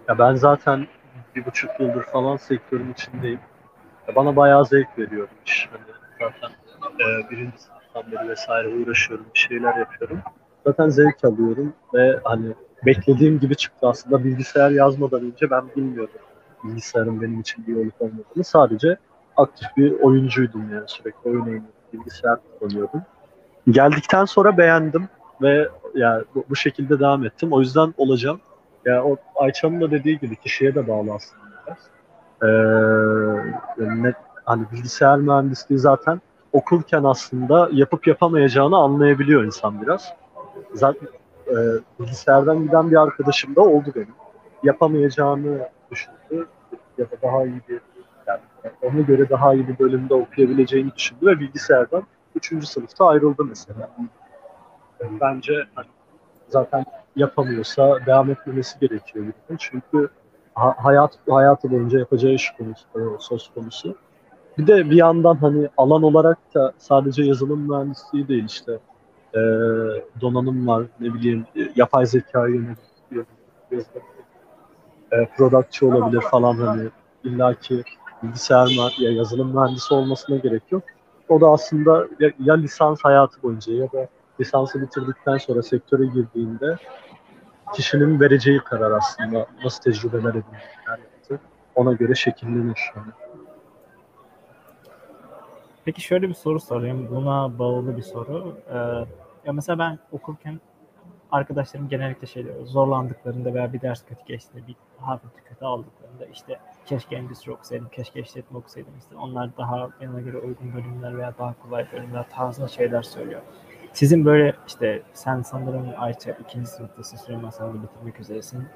[0.07, 0.87] Ya ben zaten
[1.35, 3.39] bir buçuk yıldır falan sektörün içindeyim.
[4.07, 5.69] Ya bana bayağı zevk veriyor iş.
[5.71, 5.81] Hani
[6.19, 6.49] zaten
[6.99, 10.19] e, birinci sınıftan beri vesaire uğraşıyorum, bir şeyler yapıyorum.
[10.65, 12.53] Zaten zevk alıyorum ve hani
[12.85, 14.23] beklediğim gibi çıktı aslında.
[14.23, 16.21] Bilgisayar yazmadan önce ben bilmiyordum
[16.63, 18.43] bilgisayarın benim için bir olup olmadığını.
[18.43, 18.97] Sadece
[19.37, 23.01] aktif bir oyuncuydum yani sürekli oyun bilgisayar kullanıyordum.
[23.69, 25.09] Geldikten sonra beğendim
[25.41, 27.53] ve yani bu, bu şekilde devam ettim.
[27.53, 28.39] O yüzden olacağım.
[28.85, 31.77] Ya yani o Ayça'nın da dediği gibi kişiye de bağlı aslında biraz.
[32.41, 34.13] Ee, ne,
[34.45, 36.21] hani bilgisayar mühendisliği zaten
[36.53, 40.13] okurken aslında yapıp yapamayacağını anlayabiliyor insan biraz.
[40.73, 41.07] Zaten
[41.47, 41.55] e,
[41.99, 44.15] bilgisayardan giden bir arkadaşım da oldu benim.
[44.63, 46.47] Yapamayacağını düşündü
[46.97, 47.81] ya da daha iyi bir yani
[48.81, 52.03] ona göre daha iyi bir bölümde okuyabileceğini düşündü ve bilgisayardan
[52.35, 52.67] 3.
[52.67, 53.89] sınıfta ayrıldı mesela.
[55.21, 55.87] Bence hani,
[56.47, 59.25] zaten yapamıyorsa devam etmemesi gerekiyor.
[59.59, 60.09] Çünkü
[60.53, 63.95] ha, hayat hayatı boyunca yapacağı iş konusu, söz konusu.
[64.57, 68.79] Bir de bir yandan hani alan olarak da sadece yazılım mühendisliği değil işte
[69.33, 69.39] e,
[70.21, 73.25] donanım var ne bileyim yapay zeka yönetiyor
[75.11, 76.89] e, productçı olabilir falan hani
[77.23, 77.83] illaki
[78.23, 80.83] bilgisayar ya yazılım mühendisi olmasına gerek yok.
[81.29, 84.07] O da aslında ya, ya lisans hayatı boyunca ya da
[84.39, 86.77] lisansı bitirdikten sonra sektöre girdiğinde
[87.73, 90.77] kişinin vereceği karar aslında nasıl tecrübeler edindiği
[91.77, 92.79] ona göre şekillenir.
[92.95, 93.11] Yani.
[95.85, 97.07] Peki şöyle bir soru sorayım.
[97.11, 98.57] Buna bağlı bir soru.
[98.69, 98.77] Ee,
[99.45, 100.59] ya mesela ben okurken
[101.31, 106.59] arkadaşlarım genellikle şey diyor, zorlandıklarında veya bir ders kötü geçtiğinde, bir hafif kötü aldıklarında işte
[106.87, 108.93] keşke endüstri okusaydım, keşke işletme okusaydım.
[108.99, 113.41] İşte onlar daha bana göre uygun bölümler veya daha kolay bölümler tarzında şeyler söylüyor.
[113.93, 118.67] Sizin böyle işte sen sanırım Ayça ikinci sınıftasın, Süleyman de bitirmek üzeresin.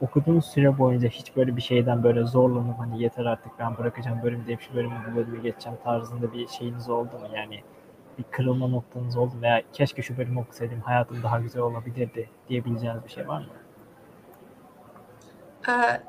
[0.00, 4.46] Okuduğunuz süre boyunca hiç böyle bir şeyden böyle zorlanıp hani yeter artık ben bırakacağım bölüm
[4.46, 7.26] deyip şu bölümü bu bölüme geçeceğim tarzında bir şeyiniz oldu mu?
[7.34, 7.60] Yani
[8.18, 9.42] bir kırılma noktanız oldu mu?
[9.42, 13.46] veya keşke şu bölümü okusaydım hayatım daha güzel olabilirdi diyebileceğiniz bir şey var mı?
[15.68, 16.00] Ee,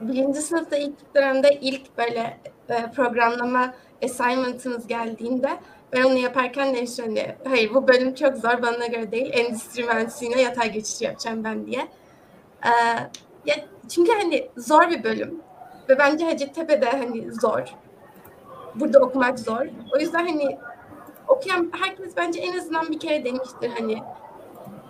[0.00, 5.48] birinci sınıfta ilk dönemde ilk böyle e, programlama assignment'ınız geldiğinde
[5.94, 9.30] ben onu yaparken demiştim hani hayır bu bölüm çok zor bana göre değil.
[9.32, 11.88] Endüstri mühendisliğine yatay geçiş yapacağım ben diye.
[12.64, 12.70] Ee,
[13.46, 13.54] ya
[13.88, 15.40] çünkü hani zor bir bölüm
[15.88, 17.74] ve bence Hacettepe'de hani zor.
[18.74, 19.66] Burada okumak zor.
[19.94, 20.58] O yüzden hani
[21.28, 24.02] okuyan herkes bence en azından bir kere demiştir hani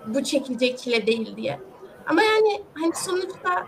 [0.07, 1.61] bu çekilecek çile değil diye.
[2.07, 3.67] Ama yani hani sonuçta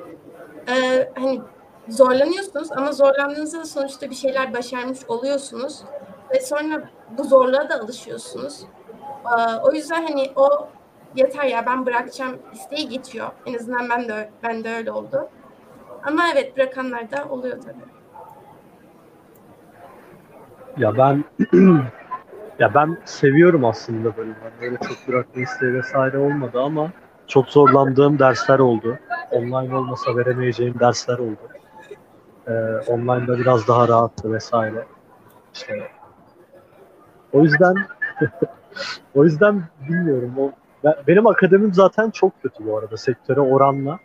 [0.69, 1.41] e, hani
[1.89, 5.83] zorlanıyorsunuz ama zorlandığınızda sonuçta bir şeyler başarmış oluyorsunuz
[6.31, 8.65] ve sonra bu zorluğa da alışıyorsunuz.
[9.39, 10.69] E, o yüzden hani o
[11.17, 13.29] yeter ya ben bırakacağım isteği geçiyor.
[13.47, 15.29] En azından ben de ben de öyle oldu.
[16.03, 17.97] Ama evet bırakanlar da oluyor tabii.
[20.77, 21.25] Ya ben
[22.59, 24.31] ya ben seviyorum aslında böyle.
[24.61, 26.91] Böyle çok bırakma isteği vesaire olmadı ama
[27.29, 28.99] çok zorlandığım dersler oldu.
[29.31, 31.39] Online olmasa veremeyeceğim dersler oldu.
[32.49, 32.53] Ee,
[32.89, 34.85] online'da biraz daha rahattı vesaire.
[35.55, 35.89] İşte
[37.33, 37.75] o yüzden
[39.15, 40.35] o yüzden bilmiyorum.
[40.39, 40.53] O,
[41.07, 43.99] benim akademim zaten çok kötü bu arada sektöre oranla.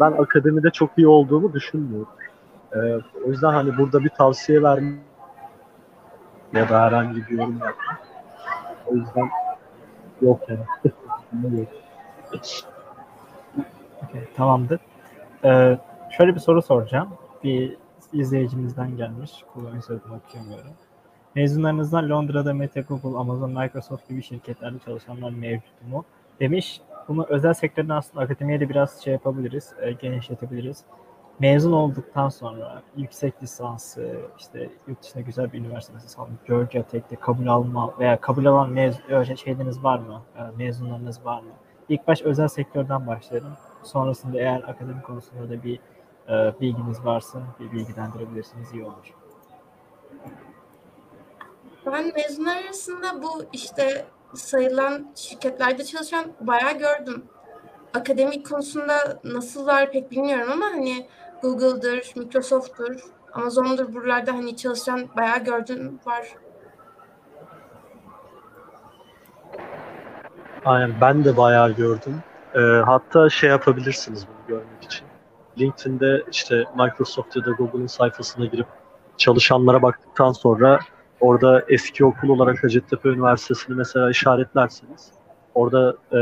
[0.00, 2.08] Ben akademide çok iyi olduğumu düşünmüyorum.
[2.72, 2.78] Ee,
[3.26, 4.98] o yüzden hani burada bir tavsiye vermem
[6.52, 7.96] ya da herhangi bir yorum yapmam.
[8.86, 9.30] O yüzden
[10.22, 10.64] yok yani.
[14.04, 14.80] Okay, tamamdır.
[15.44, 15.78] Ee,
[16.10, 17.08] şöyle bir soru soracağım.
[17.44, 17.76] Bir
[18.12, 19.44] izleyicimizden gelmiş.
[19.54, 20.70] Kullanıcı soyadını okuyamıyorum.
[21.34, 26.04] Mezunlarınızdan Londra'da Meta, Google, Amazon, Microsoft gibi şirketlerde çalışanlar mevcut mu?
[26.40, 26.80] Demiş.
[27.08, 30.84] bunu özel sektörden aslında akademiye de biraz şey yapabiliriz, e, genişletebiliriz.
[31.38, 37.46] Mezun olduktan sonra yüksek lisansı, işte yurt dışında güzel bir üniversite mesela Georgia Tech'te kabul
[37.46, 40.22] alma veya kabul alan mez öyle şeyleriniz var mı?
[40.36, 41.50] E, mezunlarınız var mı?
[41.90, 43.56] İlk baş özel sektörden başlayalım.
[43.82, 45.80] Sonrasında eğer akademik konusunda da bir
[46.28, 49.14] e, bilginiz varsa bir bilgilendirebilirsiniz iyi olur.
[51.86, 57.24] Ben mezunlar arasında bu işte sayılan şirketlerde çalışan bayağı gördüm.
[57.94, 61.08] Akademik konusunda nasıllar pek bilmiyorum ama hani
[61.42, 66.34] Google'dır, Microsoft'tur, Amazon'dur buralarda hani çalışan bayağı gördüm var.
[70.64, 72.22] Aynen ben de bayağı gördüm.
[72.54, 75.06] Ee, hatta şey yapabilirsiniz bunu görmek için.
[75.58, 78.66] LinkedIn'de işte Microsoft ya da Google'ın sayfasına girip
[79.16, 80.78] çalışanlara baktıktan sonra
[81.20, 85.12] orada eski okul olarak Hacettepe Üniversitesi'ni mesela işaretlerseniz
[85.54, 86.18] orada e,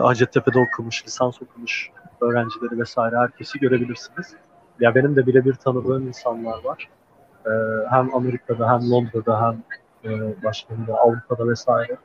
[0.00, 4.34] Hacettepe'de okumuş, lisans okumuş öğrencileri vesaire herkesi görebilirsiniz.
[4.80, 6.88] Ya benim de birebir tanıdığım insanlar var.
[7.46, 7.50] E,
[7.90, 9.62] hem Amerika'da hem Londra'da hem
[10.12, 11.96] e, başka bir Avrupa'da vesaire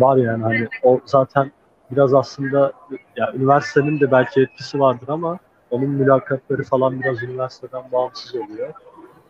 [0.00, 1.52] var yani hani o zaten
[1.90, 2.72] biraz aslında
[3.16, 5.38] ya üniversitenin de belki etkisi vardır ama
[5.70, 8.72] onun mülakatları falan biraz üniversiteden bağımsız oluyor.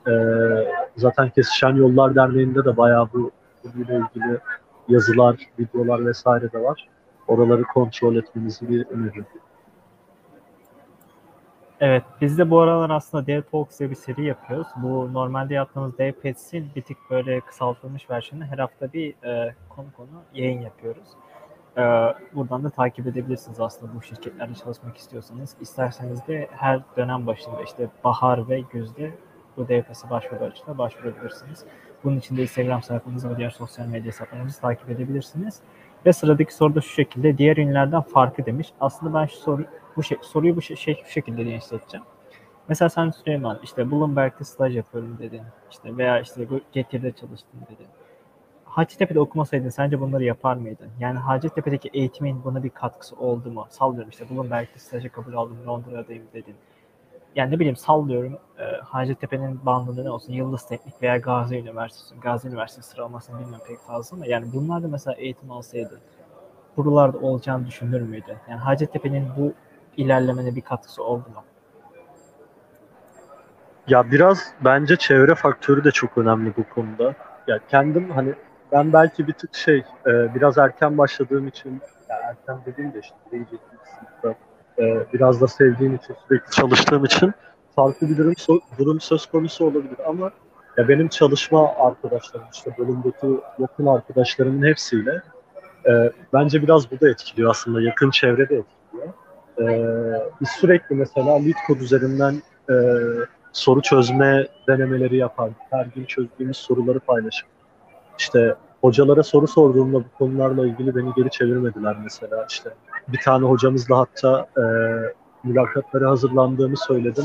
[0.08, 0.12] Ee,
[0.96, 3.30] zaten Kesişen Yollar Derneği'nde de bayağı bu
[3.62, 4.38] konuyla ilgili
[4.88, 6.88] yazılar, videolar vesaire de var.
[7.28, 9.26] Oraları kontrol etmenizi bir öneririm.
[11.80, 14.66] Evet, biz de bu aralar aslında Dev Talks diye bir seri yapıyoruz.
[14.76, 19.86] Bu normalde yaptığımız Dev Pets'in bir tık böyle kısaltılmış versiyonu her hafta bir e, konu
[19.96, 21.08] konu yayın yapıyoruz.
[21.76, 21.82] E,
[22.34, 25.56] buradan da takip edebilirsiniz aslında bu şirketlerde çalışmak istiyorsanız.
[25.60, 29.10] İsterseniz de her dönem başında işte bahar ve güzde
[29.56, 31.64] bu Dev Pets'e başvuru açısından başvurabilirsiniz.
[32.04, 35.60] Bunun için de Instagram sayfamızı ve diğer sosyal medya hesaplarımızı takip edebilirsiniz.
[36.06, 37.38] Ve sıradaki soru da şu şekilde.
[37.38, 38.72] Diğer ünlülerden farkı demiş.
[38.80, 39.64] Aslında ben şu soru,
[39.96, 42.06] bu şey, soruyu bu şey, şu şekilde genişleteceğim.
[42.68, 45.42] Mesela sen Süleyman işte Bloomberg'de staj yapıyorum dedin.
[45.70, 47.86] İşte veya işte Getir'de çalıştım dedin.
[48.64, 50.88] Hacettepe'de okumasaydın sence bunları yapar mıydın?
[51.00, 53.66] Yani Hacettepe'deki eğitimin buna bir katkısı oldu mu?
[53.70, 56.54] Sallıyorum işte Bloomberg'de staja kabul aldım Londra'dayım dedin.
[57.36, 62.20] Yani ne bileyim sallıyorum e, Hacettepe'nin bandında ne olsun Yıldız Teknik veya Gazi Üniversitesi.
[62.20, 66.00] Gazi Üniversitesi sıralamasını bilmiyorum pek fazla ama yani bunlar da mesela eğitim alsaydı
[66.76, 68.36] buralarda olacağını düşünür müydü?
[68.48, 69.52] Yani Hacettepe'nin bu
[70.00, 71.44] ilerlemene bir katkısı oldu mu?
[73.88, 77.14] Ya biraz bence çevre faktörü de çok önemli bu konuda.
[77.46, 78.34] Ya kendim hani
[78.72, 83.14] ben belki bir tık şey e, biraz erken başladığım için ya erken dediğim de işte
[83.32, 83.50] birinci
[83.98, 84.34] sınıfta
[84.78, 87.32] e, biraz da sevdiğim için sürekli çalıştığım için
[87.76, 88.34] farklı bir durum
[88.78, 90.30] durum söz konusu olabilir ama
[90.76, 95.22] ya benim çalışma arkadaşlarım işte bölümdeki yakın arkadaşlarımın hepsiyle
[95.86, 99.08] e, bence biraz bu da etkiliyor aslında yakın çevre de etkiliyor.
[99.60, 99.66] E,
[100.40, 102.34] biz sürekli mesela lead kod üzerinden
[102.70, 102.74] e,
[103.52, 105.56] soru çözme denemeleri yapardık.
[105.70, 107.48] Her gün çözdüğümüz soruları paylaşıp
[108.18, 112.70] işte hocalara soru sorduğumda bu konularla ilgili beni geri çevirmediler mesela işte
[113.08, 114.64] bir tane hocamızla hatta e,
[115.44, 117.24] mülakatları hazırlandığımı söyledim.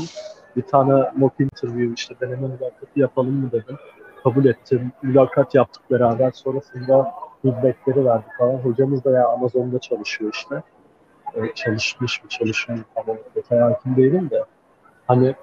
[0.56, 3.76] Bir tane mock interview işte deneme mülakatı yapalım mı dedim.
[4.22, 4.92] Kabul ettim.
[5.02, 6.30] Mülakat yaptık beraber.
[6.30, 8.54] Sonrasında feedbackleri verdik falan.
[8.54, 10.62] Hocamız da ya Amazon'da çalışıyor işte.
[11.54, 13.18] Çalışmış mı çalışmıyor mu falan.
[13.34, 14.44] Detay hakim değilim de.
[15.06, 15.34] Hani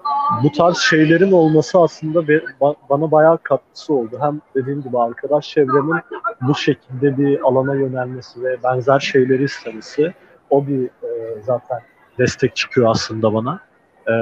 [0.42, 4.18] bu tarz şeylerin olması aslında be, ba, bana bayağı katkısı oldu.
[4.20, 6.00] Hem dediğim gibi arkadaş çevremin
[6.40, 10.14] bu şekilde bir alana yönelmesi ve benzer şeyleri istemesi
[10.50, 11.78] o bir e, zaten
[12.18, 13.60] destek çıkıyor aslında bana.
[14.08, 14.14] E,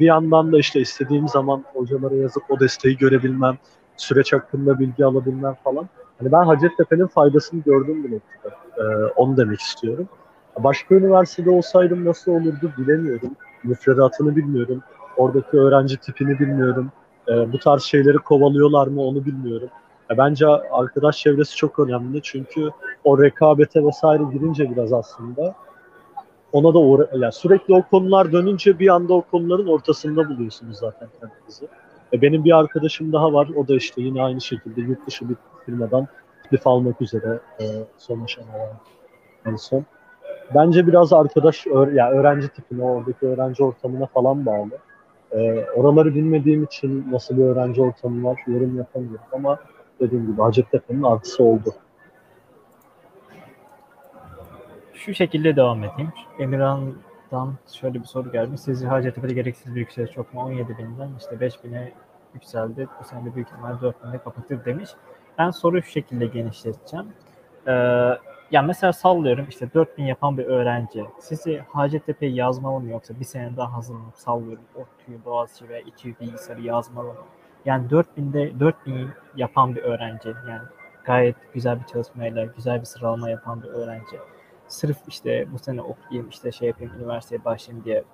[0.00, 3.58] bir yandan da işte istediğim zaman hocalara yazıp o desteği görebilmem,
[3.96, 5.88] süreç hakkında bilgi alabilmem falan.
[6.18, 8.56] Hani ben Hacettepe'nin faydasını gördüm bu noktada.
[8.78, 10.08] E, onu demek istiyorum.
[10.64, 13.36] Başka üniversitede olsaydım nasıl olurdu bilemiyorum.
[13.64, 14.82] Müfredatını bilmiyorum.
[15.16, 16.92] Oradaki öğrenci tipini bilmiyorum.
[17.28, 19.68] E, bu tarz şeyleri kovalıyorlar mı onu bilmiyorum.
[20.10, 22.70] E, bence arkadaş çevresi çok önemli çünkü
[23.04, 25.54] o rekabete vesaire girince biraz aslında
[26.52, 31.08] ona da uğra yani sürekli o konular dönünce bir anda o konuların ortasında buluyorsunuz zaten
[31.20, 31.68] kendinizi.
[32.12, 33.48] E, benim bir arkadaşım daha var.
[33.56, 35.36] O da işte yine aynı şekilde yurt dışı bir
[35.66, 36.08] firmadan
[36.42, 37.64] teklif almak üzere e,
[37.98, 38.76] son aşamaya
[39.46, 39.84] en son.
[40.54, 44.78] Bence biraz arkadaş, öğ yani öğrenci tipine, oradaki öğrenci ortamına falan bağlı.
[45.32, 49.58] E, oraları bilmediğim için nasıl bir öğrenci ortamı var yorum yapamıyorum ama
[50.00, 51.74] dediğim gibi Hacettepe'nin artısı oldu.
[54.94, 56.12] Şu şekilde devam edeyim.
[56.38, 58.60] Emirhan'dan şöyle bir soru gelmiş.
[58.60, 60.40] Sizce Hacettepe'de gereksiz bir yükseliş çok mu?
[60.40, 61.92] 17 binden işte 5 bine
[62.34, 62.88] yükseldi.
[63.00, 64.90] Bu sene büyük ihtimalle 4 binde kapatır demiş.
[65.38, 67.06] Ben soruyu şu şekilde genişleteceğim.
[67.66, 67.72] Ee,
[68.50, 73.56] ya mesela sallıyorum işte 4000 yapan bir öğrenci sizi Hacettepe'ye yazmalı mı yoksa bir sene
[73.56, 77.14] daha hazırlanıp sallıyorum ODTÜ'yü, Boğaziçi veya İTÜ bilgisayarı yazmalı mı?
[77.64, 80.62] Yani 4000'de 4000 yapan bir öğrenci yani
[81.04, 84.16] gayet güzel bir çalışmayla güzel bir sıralama yapan bir öğrenci
[84.68, 88.04] sırf işte bu sene okuyayım işte şey yapayım üniversiteye başlayayım diye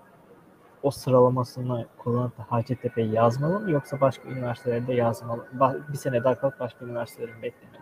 [0.82, 5.46] o sıralamasını kullanıp da Hacettepe'ye yazmalı mı yoksa başka üniversitelerde yazmalı
[5.88, 7.75] bir sene daha kalıp başka üniversitelerin beklemeli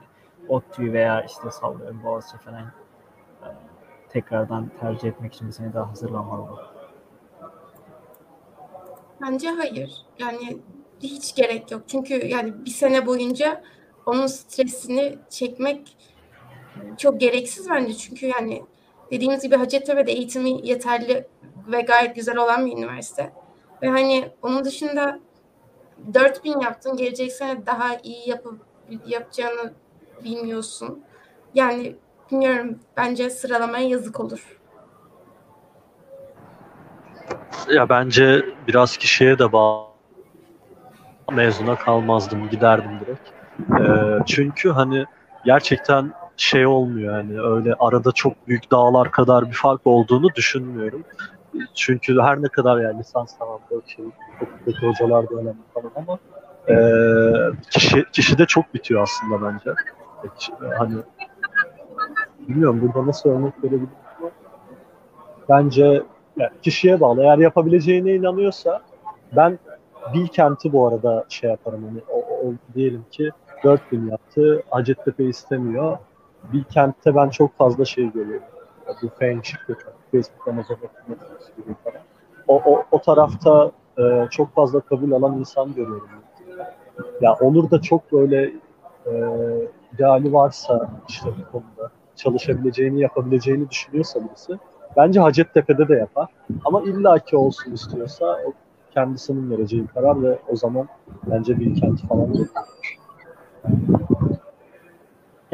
[0.49, 3.49] ODTÜ veya işte sallıyorum Boğaziçi falan e,
[4.09, 6.59] tekrardan tercih etmek için bir sene daha hazırlanmalı mı?
[9.21, 10.07] Bence hayır.
[10.19, 10.59] Yani
[11.03, 11.83] hiç gerek yok.
[11.87, 13.63] Çünkü yani bir sene boyunca
[14.07, 15.97] onun stresini çekmek
[16.99, 17.95] çok gereksiz bence.
[17.95, 18.63] Çünkü yani
[19.11, 21.27] dediğimiz gibi Hacettepe'de eğitimi yeterli
[21.73, 23.33] ve gayet güzel olan bir üniversite.
[23.83, 25.21] Ve hani onun dışında
[26.15, 26.97] 4000 yaptın.
[26.97, 28.61] Gelecek sene daha iyi yapıp
[29.07, 29.73] yapacağını
[30.25, 31.03] bilmiyorsun.
[31.55, 31.97] Yani
[32.31, 32.79] bilmiyorum.
[32.97, 34.61] Bence sıralamaya yazık olur.
[37.73, 39.87] Ya bence biraz kişiye de bağlı.
[41.33, 43.29] Mezuna kalmazdım, giderdim direkt.
[43.81, 45.05] Ee, çünkü hani
[45.45, 51.05] gerçekten şey olmuyor yani öyle arada çok büyük dağlar kadar bir fark olduğunu düşünmüyorum.
[51.75, 54.05] Çünkü her ne kadar yani lisans tamam şey,
[54.41, 56.19] çok kötü hocalar da önemli falan ama
[56.69, 56.77] e,
[57.71, 59.75] kişi, kişi de çok bitiyor aslında bence.
[60.79, 60.95] Hani
[62.49, 63.89] bilmiyorum burada nasıl örnek verebilirim
[65.49, 66.03] bence
[66.37, 67.23] yani kişiye bağlı.
[67.23, 68.83] Eğer yapabileceğine inanıyorsa
[69.37, 69.59] ben
[70.15, 73.31] Bilkent'i bu arada şey yaparım hani o, o, diyelim ki
[73.65, 74.63] 4000 yaptı.
[74.71, 75.99] Hacettepe istemiyor.
[76.53, 78.47] Bilkent'te ben çok fazla şey görüyorum.
[79.03, 80.77] Bu Fame şirketi, Facebook, Amazon
[81.57, 82.01] gibi falan.
[82.49, 86.09] O, o, o tarafta e, çok fazla kabul alan insan görüyorum.
[87.21, 88.53] Ya Onur da çok böyle
[89.07, 89.13] e,
[89.95, 94.59] ideali varsa işte bu konuda çalışabileceğini, yapabileceğini düşünüyorsa birisi
[94.97, 96.29] bence Hacettepe'de de yapar.
[96.65, 98.53] Ama illaki olsun istiyorsa o
[98.91, 100.89] kendisinin vereceği karar ve o zaman
[101.27, 102.65] bence Bilkent falan yapar.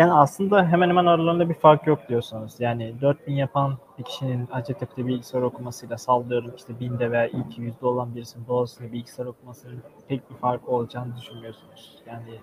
[0.00, 2.54] Yani aslında hemen hemen aralarında bir fark yok diyorsunuz.
[2.58, 8.14] Yani 4000 yapan bir kişinin Hacettepe'de bilgisayar okumasıyla sallıyorum işte binde veya ilk yüzde olan
[8.14, 12.02] birisinin dolayısıyla bilgisayar okumasının pek bir fark olacağını düşünmüyorsunuz.
[12.06, 12.40] Yani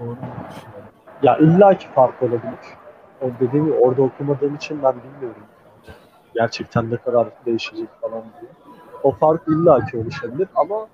[0.00, 0.16] doğru mu
[0.50, 0.88] düşünüyorum?
[1.22, 2.58] Ya illaki fark olabilir.
[3.22, 5.42] O dediğim gibi orada okumadığım için ben bilmiyorum.
[6.34, 8.50] Gerçekten ne kadar değişecek falan diye.
[9.02, 10.86] O fark illaki oluşabilir ama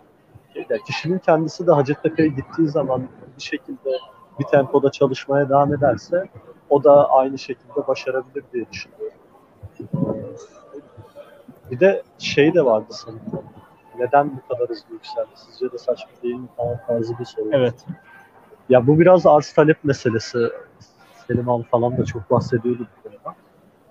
[0.55, 3.03] ya kişinin kendisi de Hacettepe'ye gittiği zaman
[3.37, 3.91] bir şekilde
[4.39, 6.29] bir tempoda çalışmaya devam ederse
[6.71, 9.19] o da aynı şekilde başarabilir diye düşünüyorum.
[11.71, 13.45] Bir de şey de vardı sanırım.
[13.99, 15.29] Neden bu kadar hızlı yükseldi?
[15.35, 17.49] Sizce de saçma değil mi falan tarzı bir soru.
[17.53, 17.75] Evet.
[18.69, 20.39] Ya bu biraz arz talep meselesi.
[21.27, 23.37] Selim Han falan da çok bahsediyordu bu konuda.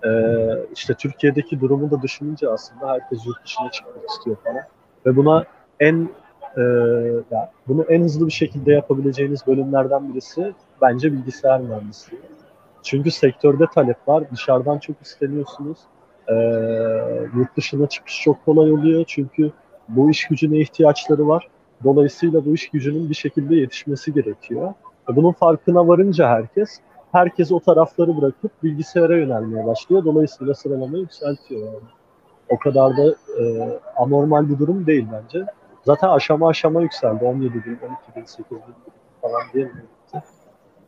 [0.04, 4.62] Ee, işte Türkiye'deki durumu da düşününce aslında herkes yurt dışına çıkmak istiyor falan.
[5.06, 5.44] Ve buna
[5.80, 6.08] en
[6.56, 6.62] e,
[7.30, 12.22] yani bunu en hızlı bir şekilde yapabileceğiniz bölümlerden birisi bence bilgisayar mühendisliği.
[12.82, 14.24] Çünkü sektörde talep var.
[14.32, 15.78] Dışarıdan çok isteniyorsunuz.
[16.28, 16.34] E,
[17.36, 19.04] yurt dışına çıkış çok kolay oluyor.
[19.06, 19.52] Çünkü
[19.88, 21.48] bu iş gücüne ihtiyaçları var.
[21.84, 24.74] Dolayısıyla bu iş gücünün bir şekilde yetişmesi gerekiyor.
[25.08, 26.80] Bunun farkına varınca herkes,
[27.12, 30.04] herkes o tarafları bırakıp bilgisayara yönelmeye başlıyor.
[30.04, 31.72] Dolayısıyla sıralamayı yükseltiyor.
[32.48, 35.46] O kadar da e, anormal bir durum değil bence.
[35.88, 37.24] Zaten aşama aşama yükseldi.
[37.24, 37.80] 17 bin, 12
[38.16, 38.58] bin, 8 bin
[39.22, 39.72] falan diye?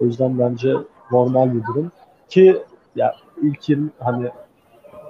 [0.01, 0.75] O yüzden bence
[1.11, 1.93] normal bir durum.
[2.29, 2.63] Ki
[2.97, 4.31] ya ilk 20 hani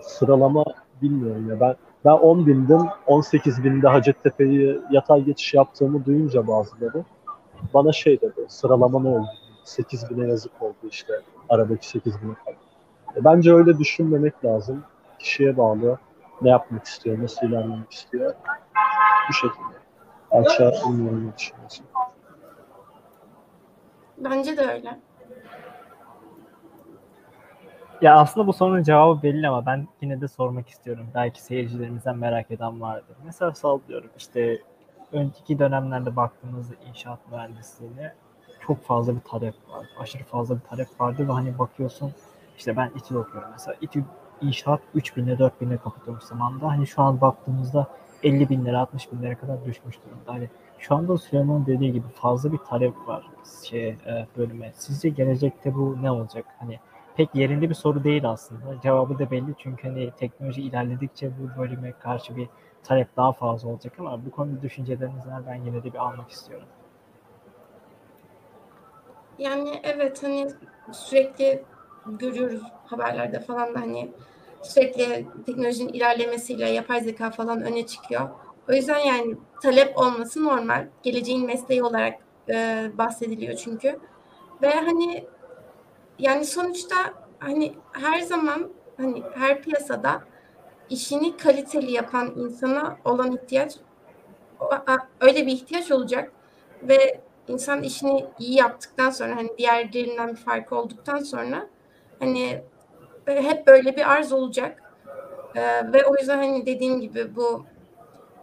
[0.03, 0.65] sıralama
[1.03, 1.75] bilmiyorum ya ben
[2.05, 7.05] ben 10 bindim 18 binde Hacettepe'yi yatay geçiş yaptığımı duyunca bazıları
[7.75, 9.29] bana şey dedi sıralama ne oldu
[9.65, 11.13] 8 bine yazık oldu işte
[11.49, 12.33] aradaki 8 bine.
[13.17, 14.85] E, bence öyle düşünmemek lazım.
[15.19, 15.99] Kişiye bağlı
[16.43, 18.35] ne yapmak istiyor, nasıl ilerlemek istiyor.
[19.29, 19.80] Bu şekilde.
[20.31, 21.87] Aşağı düşünüyorsun.
[24.19, 24.99] Bence de öyle.
[28.03, 31.07] Ya aslında bu sorunun cevabı belli ama ben yine de sormak istiyorum.
[31.15, 33.17] Belki seyircilerimizden merak eden vardır.
[33.25, 34.59] Mesela sallıyorum işte
[35.13, 38.15] önceki dönemlerde baktığımızda inşaat mühendisliğine
[38.67, 39.87] çok fazla bir talep var.
[39.99, 42.13] Aşırı fazla bir talep vardı ve hani bakıyorsun
[42.59, 43.77] işte ben İTÜ okuyorum mesela.
[43.81, 44.05] İTÜ
[44.41, 46.69] inşaat 3 binle 4 binle kapatılmış zamanda.
[46.69, 47.87] Hani şu an baktığımızda
[48.23, 50.35] 50 bin lira 60 bin lira kadar düşmüş durumda.
[50.35, 50.49] Hani
[50.79, 53.27] şu anda Süleyman'ın dediği gibi fazla bir talep var
[53.65, 54.73] şey e, bölüme.
[54.75, 56.45] Sizce gelecekte bu ne olacak?
[56.59, 56.79] Hani
[57.17, 58.81] pek yerinde bir soru değil aslında.
[58.83, 62.49] Cevabı da belli çünkü hani teknoloji ilerledikçe bu bölüme karşı bir
[62.83, 66.67] talep daha fazla olacak ama bu konuda düşüncelerinizi ben yine de bir almak istiyorum.
[69.39, 70.51] Yani evet hani
[70.93, 71.65] sürekli
[72.07, 74.13] görüyoruz haberlerde falan da hani
[74.63, 78.29] sürekli teknolojinin ilerlemesiyle yapay zeka falan öne çıkıyor.
[78.69, 80.89] O yüzden yani talep olması normal.
[81.03, 83.99] Geleceğin mesleği olarak e, bahsediliyor çünkü.
[84.63, 85.27] Ve hani
[86.19, 86.97] yani sonuçta
[87.39, 90.23] hani her zaman hani her piyasada
[90.91, 93.77] işini kaliteli yapan insana olan ihtiyaç
[95.21, 96.33] öyle bir ihtiyaç olacak
[96.83, 101.67] ve insan işini iyi yaptıktan sonra hani diğerlerinden bir farkı olduktan sonra
[102.19, 102.63] hani
[103.37, 104.83] hep böyle bir arz olacak.
[105.55, 107.65] Ee, ve o yüzden hani dediğim gibi bu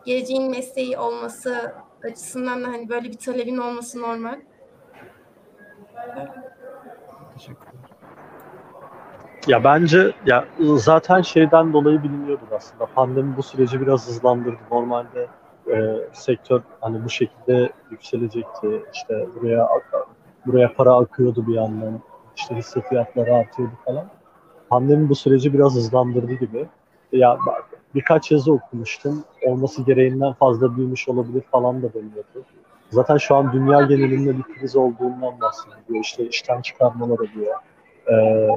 [0.06, 1.74] geleceğin mesleği olması
[2.04, 4.40] açısından da hani böyle bir talebin olması normal.
[9.48, 12.86] Ya bence ya zaten şeyden dolayı biliniyordur aslında.
[12.86, 14.58] Pandemi bu süreci biraz hızlandırdı.
[14.72, 15.28] Normalde
[15.72, 18.84] e, sektör hani bu şekilde yükselecekti.
[18.94, 19.70] İşte buraya
[20.46, 22.02] buraya para akıyordu bir yandan.
[22.36, 24.06] İşte hisse fiyatları artıyordu falan.
[24.70, 26.66] Pandemi bu süreci biraz hızlandırdı gibi.
[27.12, 27.38] Ya
[27.96, 29.24] birkaç yazı okumuştum.
[29.46, 32.46] Olması gereğinden fazla büyümüş olabilir falan da deniyordu.
[32.90, 36.04] Zaten şu an dünya genelinde bir kriz olduğundan bahsediliyor.
[36.04, 37.56] İşte işten çıkarmalar oluyor.
[38.12, 38.48] Ee,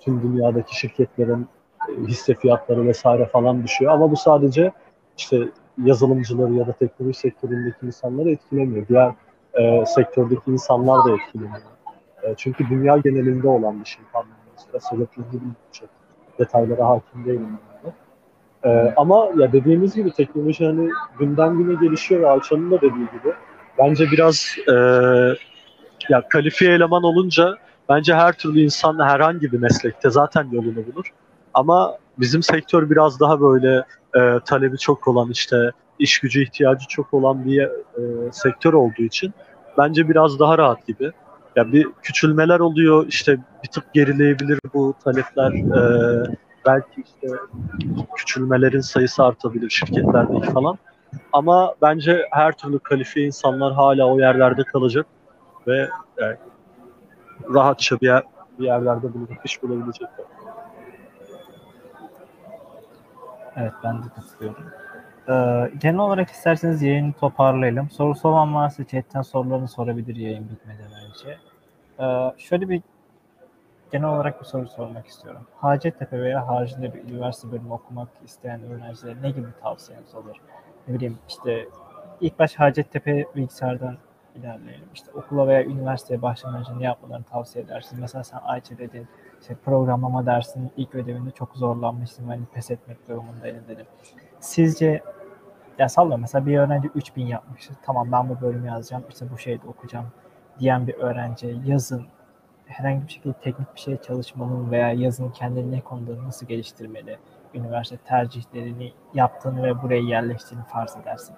[0.00, 1.48] tüm dünyadaki şirketlerin
[1.88, 3.92] e, hisse fiyatları vesaire falan düşüyor.
[3.92, 4.72] Ama bu sadece
[5.16, 5.48] işte
[5.84, 8.88] yazılımcıları ya da teknoloji sektöründeki insanları etkilemiyor.
[8.88, 9.12] Diğer
[9.54, 11.60] e, sektördeki insanlar da etkileniyor.
[12.22, 14.02] E, çünkü dünya genelinde olan bir şey.
[14.56, 15.56] Pandeminin sebeplerini bilmiyorum.
[16.38, 17.58] Detaylara hakim değilim.
[18.64, 23.34] Ee, ama ya dediğimiz gibi teknoloji hani günden güne gelişiyor ve Alçan'ın da dediği gibi
[23.78, 24.74] bence biraz e,
[26.08, 27.54] ya kalifiye eleman olunca
[27.88, 31.12] bence her türlü insan herhangi bir meslekte zaten yolunu bulur.
[31.54, 33.84] Ama bizim sektör biraz daha böyle
[34.16, 37.70] e, talebi çok olan işte iş gücü ihtiyacı çok olan bir e,
[38.32, 39.34] sektör olduğu için
[39.78, 41.12] bence biraz daha rahat gibi.
[41.56, 45.52] Ya bir küçülmeler oluyor işte bir tık gerileyebilir bu talepler.
[45.52, 46.26] E,
[46.66, 47.28] belki işte
[48.16, 50.78] küçülmelerin sayısı artabilir şirketlerdeki falan.
[51.32, 55.06] Ama bence her türlü kalifiye insanlar hala o yerlerde kalacak
[55.66, 55.88] ve
[56.20, 56.36] yani,
[57.54, 58.22] rahatça bir, yer,
[58.58, 60.26] bir yerlerde bulunup iş bulabilecekler.
[63.56, 64.83] Evet ben de katılıyorum.
[65.28, 67.90] Ee, genel olarak isterseniz yayını toparlayalım.
[67.90, 71.38] Sorusu olan varsa chatten sorularını sorabilir yayın bitmeden önce.
[72.00, 72.82] Ee, şöyle bir
[73.92, 75.42] genel olarak bir soru sormak istiyorum.
[75.56, 80.36] Hacettepe veya haricinde bir üniversite bölümü okumak isteyen öğrencilere ne gibi tavsiyeniz olur?
[80.88, 81.68] Ne bileyim işte
[82.20, 83.96] ilk baş Hacettepe bilgisayardan
[84.36, 84.88] ilerleyelim.
[84.94, 88.00] İşte okula veya üniversiteye başlamadan önce ne yapmalarını tavsiye edersin?
[88.00, 89.08] Mesela sen Ayça dedin,
[89.40, 92.28] işte programlama dersinin ilk ödevinde çok zorlanmıştım.
[92.28, 93.86] Hani pes etmek durumundaydın dedim.
[94.40, 95.02] Sizce
[95.78, 97.70] ya sallıyorum mesela bir öğrenci 3000 yapmış.
[97.82, 99.04] Tamam ben bu bölümü yazacağım.
[99.10, 100.06] işte bu şeyde okuyacağım
[100.58, 102.06] diyen bir öğrenci yazın
[102.66, 107.18] herhangi bir şekilde teknik bir şey çalışmanın veya yazın kendini ne konuda nasıl geliştirmeli,
[107.54, 111.36] üniversite tercihlerini yaptığını ve buraya yerleştiğini farz edersin.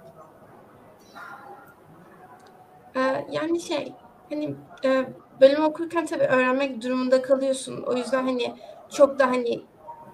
[2.96, 3.92] Ee, yani şey
[4.30, 5.06] hani e,
[5.40, 7.82] bölüm okurken tabii öğrenmek durumunda kalıyorsun.
[7.86, 8.54] O yüzden hani
[8.90, 9.62] çok da hani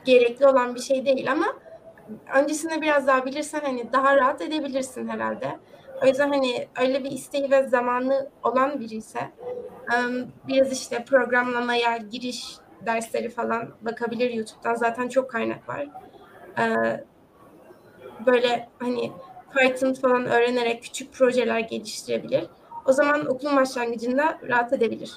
[0.04, 1.46] gerekli olan bir şey değil ama
[2.34, 5.58] öncesinde biraz daha bilirsen hani daha rahat edebilirsin herhalde.
[6.02, 9.30] O yüzden hani öyle bir isteği ve zamanı olan biri ise
[10.48, 14.74] biraz işte programlamaya giriş dersleri falan bakabilir YouTube'dan.
[14.74, 15.88] Zaten çok kaynak var.
[18.26, 19.12] Böyle hani
[19.56, 22.46] Python falan öğrenerek küçük projeler geliştirebilir.
[22.86, 25.12] O zaman okulun başlangıcında rahat edebilir.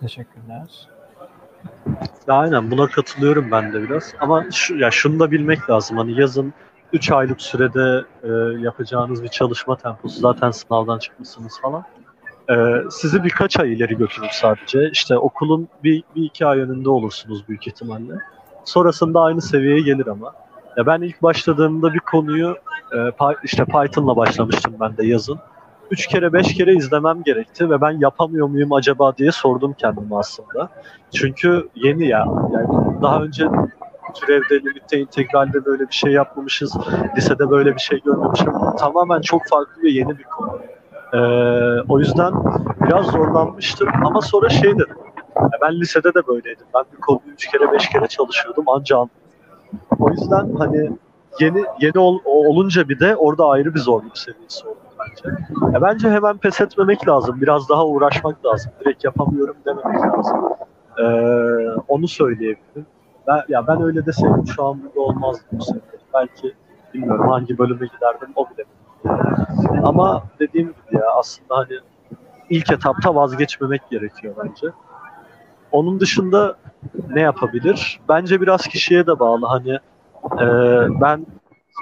[0.00, 0.88] Teşekkürler.
[2.28, 4.14] Aynen buna katılıyorum ben de biraz.
[4.20, 5.96] Ama şu, ya şunu da bilmek lazım.
[5.96, 6.52] Hani yazın
[6.92, 11.84] 3 aylık sürede e, yapacağınız bir çalışma temposu zaten sınavdan çıkmışsınız falan.
[12.50, 12.54] E,
[12.90, 14.90] sizi birkaç ay ileri götürür sadece.
[14.90, 18.14] İşte okulun bir, bir iki ay önünde olursunuz büyük ihtimalle.
[18.64, 20.32] Sonrasında aynı seviyeye gelir ama.
[20.76, 22.56] Ya ben ilk başladığımda bir konuyu
[22.92, 22.96] e,
[23.44, 25.38] işte Python'la başlamıştım ben de yazın.
[25.90, 30.68] Üç kere beş kere izlemem gerekti ve ben yapamıyor muyum acaba diye sordum kendime aslında.
[31.14, 32.26] Çünkü yeni ya.
[32.52, 32.68] Yani
[33.02, 33.48] daha önce
[34.14, 36.76] türevde, limitte, integralde böyle bir şey yapmamışız.
[37.16, 38.52] Lisede böyle bir şey görmemişim.
[38.78, 40.58] Tamamen çok farklı ve yeni bir konu.
[41.12, 41.18] Ee,
[41.88, 42.32] o yüzden
[42.86, 44.96] biraz zorlanmıştım ama sonra şey dedim.
[45.62, 46.66] Ben lisede de böyleydim.
[46.74, 49.10] Ben bir konuyu üç kere beş kere çalışıyordum anca anladım.
[49.98, 50.90] O yüzden hani
[51.40, 55.36] yeni yeni ol, olunca bir de orada ayrı bir zorluk seviyesi oldu bence.
[55.72, 57.40] Ya bence hemen pes etmemek lazım.
[57.40, 58.72] Biraz daha uğraşmak lazım.
[58.80, 60.36] Direkt yapamıyorum dememek lazım.
[60.98, 61.04] Ee,
[61.88, 62.86] onu söyleyebilirim.
[63.26, 65.64] Ben, ya ben öyle deseydim şu an burada olmazdım bu.
[66.14, 66.54] Belki
[66.94, 68.64] bilmiyorum hangi bölüme giderdim o bile.
[69.84, 71.78] Ama dediğim gibi ya aslında hani
[72.50, 74.66] ilk etapta vazgeçmemek gerekiyor bence.
[75.72, 76.56] Onun dışında
[77.10, 78.00] ne yapabilir?
[78.08, 79.46] Bence biraz kişiye de bağlı.
[79.46, 79.78] Hani
[80.40, 80.46] e,
[81.00, 81.26] ben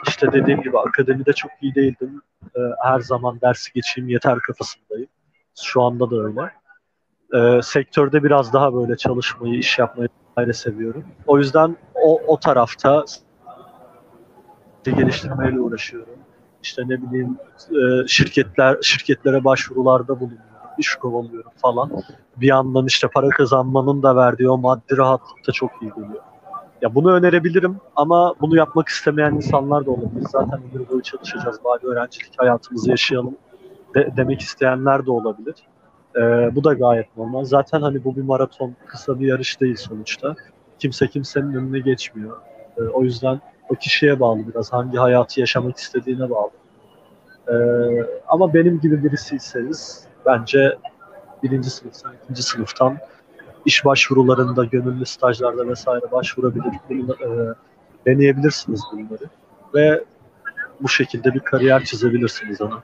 [0.08, 2.22] işte dediğim gibi akademide çok iyi değildim.
[2.56, 5.08] E, her zaman dersi geçeyim yeter kafasındayım.
[5.62, 6.50] Şu anda da öyle.
[7.34, 11.04] E, sektörde biraz daha böyle çalışmayı, iş yapmayı vesaire seviyorum.
[11.26, 13.04] O yüzden o, o tarafta
[14.84, 16.14] geliştirmeyle uğraşıyorum.
[16.62, 17.38] İşte ne bileyim
[17.70, 22.02] e, şirketler şirketlere başvurularda bulunuyorum, iş kovalıyorum falan.
[22.36, 26.22] Bir yandan işte para kazanmanın da verdiği o maddi rahatlık da çok iyi geliyor.
[26.84, 30.26] Ya bunu önerebilirim ama bunu yapmak istemeyen insanlar da olabilir.
[30.30, 33.36] Zaten ömür boyu çalışacağız, bari öğrencilik hayatımızı yaşayalım
[33.94, 35.54] de, demek isteyenler de olabilir.
[36.16, 37.44] Ee, bu da gayet normal.
[37.44, 40.34] Zaten hani bu bir maraton, kısa bir yarış değil sonuçta.
[40.78, 42.36] Kimse kimsenin önüne geçmiyor.
[42.78, 44.72] Ee, o yüzden o kişiye bağlı biraz.
[44.72, 46.50] Hangi hayatı yaşamak istediğine bağlı.
[47.48, 47.54] Ee,
[48.28, 50.78] ama benim gibi birisiyseniz bence
[51.42, 52.98] birinci sınıftan, ikinci sınıftan
[53.66, 57.54] iş başvurularında, gönüllü stajlarda vesaire başvurabilir, bunu, e,
[58.06, 59.28] deneyebilirsiniz bunları.
[59.74, 60.04] Ve
[60.80, 62.82] bu şekilde bir kariyer çizebilirsiniz ona.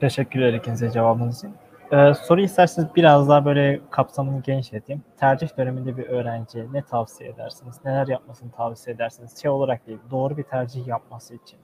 [0.00, 1.54] Teşekkürler ikinize cevabınız için.
[1.92, 5.02] Ee, soru isterseniz biraz daha böyle kapsamını genişleteyim.
[5.16, 7.76] Tercih döneminde bir öğrenci ne tavsiye edersiniz?
[7.84, 9.42] Neler yapmasını tavsiye edersiniz?
[9.42, 11.58] Şey olarak değil, doğru bir tercih yapması için.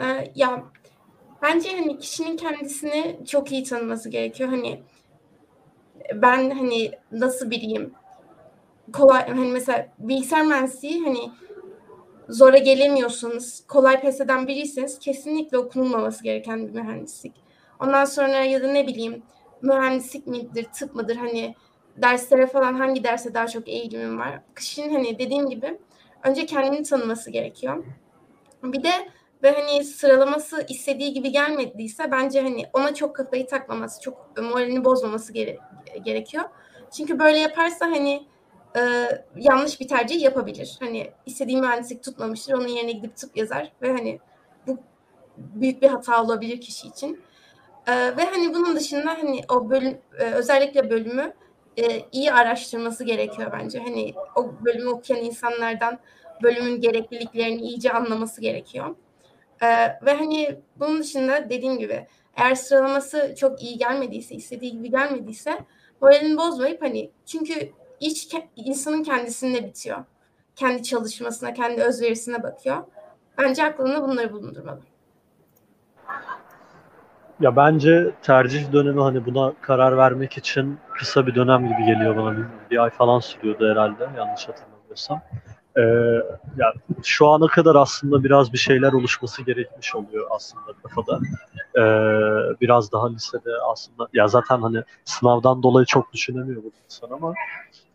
[0.00, 0.62] Ee, ya
[1.42, 4.50] bence hani kişinin kendisini çok iyi tanıması gerekiyor.
[4.50, 4.82] Hani
[6.14, 7.94] ben hani nasıl biriyim?
[8.92, 11.30] Kolay hani mesela bilgisayar mühendisliği hani
[12.28, 17.34] zora gelemiyorsanız, kolay pes eden biriyseniz kesinlikle okunulmaması gereken bir mühendislik.
[17.80, 19.22] Ondan sonra ya da ne bileyim
[19.62, 21.54] mühendislik midir, tıp mıdır hani
[21.96, 24.40] derslere falan hangi derse daha çok eğilimim var.
[24.56, 25.78] Kişinin hani dediğim gibi
[26.24, 27.84] önce kendini tanıması gerekiyor.
[28.62, 28.90] Bir de
[29.42, 35.32] ve hani sıralaması istediği gibi gelmediyse bence hani ona çok kafayı takmaması, çok moralini bozmaması
[35.32, 35.58] gere-
[36.04, 36.44] gerekiyor.
[36.96, 38.26] Çünkü böyle yaparsa hani
[38.76, 38.80] e,
[39.36, 40.76] yanlış bir tercih yapabilir.
[40.80, 44.18] Hani istediği mühendislik tutmamıştır, onun yerine gidip tıp yazar ve hani
[44.66, 44.78] bu
[45.38, 47.22] büyük bir hata olabilir kişi için.
[47.86, 51.32] E, ve hani bunun dışında hani o bölüm, e, özellikle bölümü
[51.78, 53.78] e, iyi araştırması gerekiyor bence.
[53.78, 55.98] Hani o bölümü okuyan insanlardan
[56.42, 58.96] bölümün gerekliliklerini iyice anlaması gerekiyor.
[59.62, 59.66] Ee,
[60.02, 62.06] ve hani bunun dışında dediğim gibi
[62.36, 65.58] eğer sıralaması çok iyi gelmediyse, istediği gibi gelmediyse
[66.00, 70.04] moralini bozmayıp hani çünkü iş insanın kendisinde bitiyor.
[70.56, 72.76] Kendi çalışmasına, kendi özverisine bakıyor.
[73.38, 74.80] Bence aklında bunları bulundurmalı.
[77.40, 82.36] Ya bence tercih dönemi hani buna karar vermek için kısa bir dönem gibi geliyor bana.
[82.36, 85.20] Bir, bir ay falan sürüyordu herhalde yanlış hatırlamıyorsam.
[85.78, 85.82] Ee,
[86.56, 91.20] yani şu ana kadar aslında biraz bir şeyler oluşması gerekmiş oluyor aslında kafada.
[91.76, 91.80] Ee,
[92.60, 97.34] biraz daha lisede aslında ya zaten hani sınavdan dolayı çok düşünemiyor bu insan ama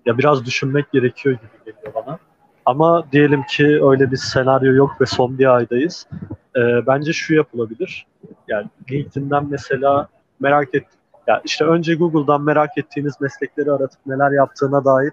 [0.06, 2.20] ya biraz düşünmek gerekiyor gibi geliyor bana.
[2.66, 6.08] Ama diyelim ki öyle bir senaryo yok ve son bir aydayız.
[6.56, 8.08] Ee, bence şu yapılabilir.
[8.48, 10.08] Yani LinkedIn'den mesela
[10.40, 10.86] merak et
[11.28, 15.12] ya işte önce Google'dan merak ettiğiniz meslekleri aratıp neler yaptığına dair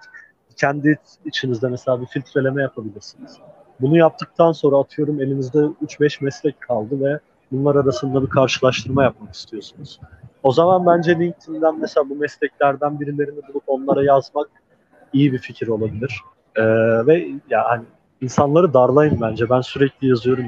[0.60, 3.38] kendi içinizde mesela bir filtreleme yapabilirsiniz.
[3.80, 7.18] Bunu yaptıktan sonra atıyorum elinizde 3-5 meslek kaldı ve
[7.52, 10.00] bunlar arasında bir karşılaştırma yapmak istiyorsunuz.
[10.42, 14.48] O zaman bence LinkedIn'den mesela bu mesleklerden birilerini bulup onlara yazmak
[15.12, 16.20] iyi bir fikir olabilir.
[16.56, 16.62] Ee,
[17.06, 17.84] ve ya hani
[18.20, 19.50] insanları darlayın bence.
[19.50, 20.44] Ben sürekli yazıyorum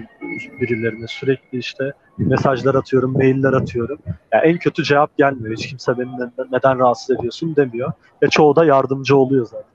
[0.60, 1.06] birilerine.
[1.06, 3.98] Sürekli işte mesajlar atıyorum, mailler atıyorum.
[4.32, 5.56] Yani en kötü cevap gelmiyor.
[5.56, 6.10] Hiç kimse beni
[6.52, 7.92] neden rahatsız ediyorsun demiyor.
[8.22, 9.71] Ve çoğu da yardımcı oluyor zaten.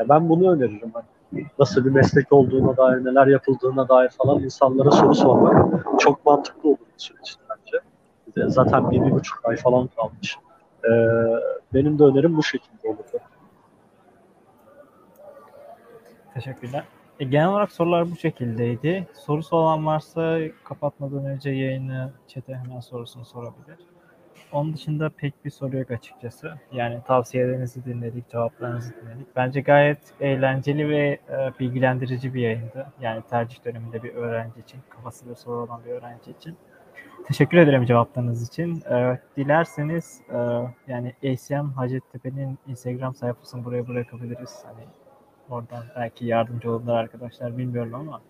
[0.00, 0.92] Ya ben bunu öneririm.
[0.94, 6.68] Hani nasıl bir meslek olduğuna dair, neler yapıldığına dair falan insanlara soru sormak çok mantıklı
[6.68, 7.78] olur bu süreç bence.
[8.48, 10.36] Zaten bir, bir buçuk ay falan kalmış.
[10.84, 10.88] Ee,
[11.74, 13.18] benim de önerim bu şekilde olurdu.
[16.34, 16.84] Teşekkürler.
[17.20, 19.08] E, genel olarak sorular bu şekildeydi.
[19.14, 23.89] Sorusu olan varsa kapatmadan önce yayını çete hemen sorusunu sorabilir.
[24.52, 26.54] Onun dışında pek bir soru yok açıkçası.
[26.72, 29.36] Yani tavsiyelerinizi dinledik, cevaplarınızı dinledik.
[29.36, 32.86] Bence gayet eğlenceli ve e, bilgilendirici bir yayındı.
[33.00, 36.56] Yani tercih döneminde bir öğrenci için, kafasında soru olan bir öğrenci için.
[37.26, 38.80] Teşekkür ederim cevaplarınız için.
[38.80, 40.36] E, dilerseniz e,
[40.88, 44.64] yani ACM Hacettepe'nin Instagram sayfasını buraya bırakabiliriz.
[44.66, 44.84] Hani
[45.50, 48.20] oradan belki yardımcı olurlar arkadaşlar bilmiyorum ama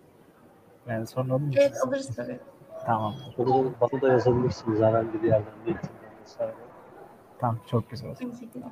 [0.87, 1.51] yani sonra olur mu?
[1.55, 2.39] Evet alırız tabii.
[2.85, 3.15] Tamam.
[3.37, 5.53] Bunu bana da yazabilirsiniz herhangi bir yerden.
[5.67, 6.00] LinkedIn'den
[6.31, 6.53] vesaire.
[7.39, 8.15] Tamam çok güzel.
[8.21, 8.65] Aynı şekilde.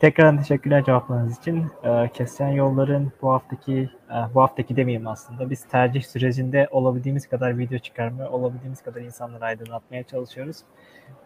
[0.00, 1.66] Tekrardan teşekkürler cevaplarınız için.
[1.84, 5.50] Ee, Kesen Yollar'ın bu haftaki, e, bu haftaki demeyeyim aslında.
[5.50, 10.56] Biz tercih sürecinde olabildiğimiz kadar video çıkarmaya, olabildiğimiz kadar insanları aydınlatmaya çalışıyoruz.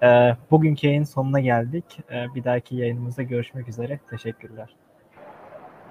[0.02, 1.84] Ee, bugünkü yayın sonuna geldik.
[2.10, 4.00] Ee, bir dahaki yayınımızda görüşmek üzere.
[4.10, 4.74] Teşekkürler.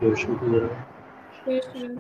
[0.01, 0.65] Görüşmek üzere.
[1.45, 1.99] Görüşürüz.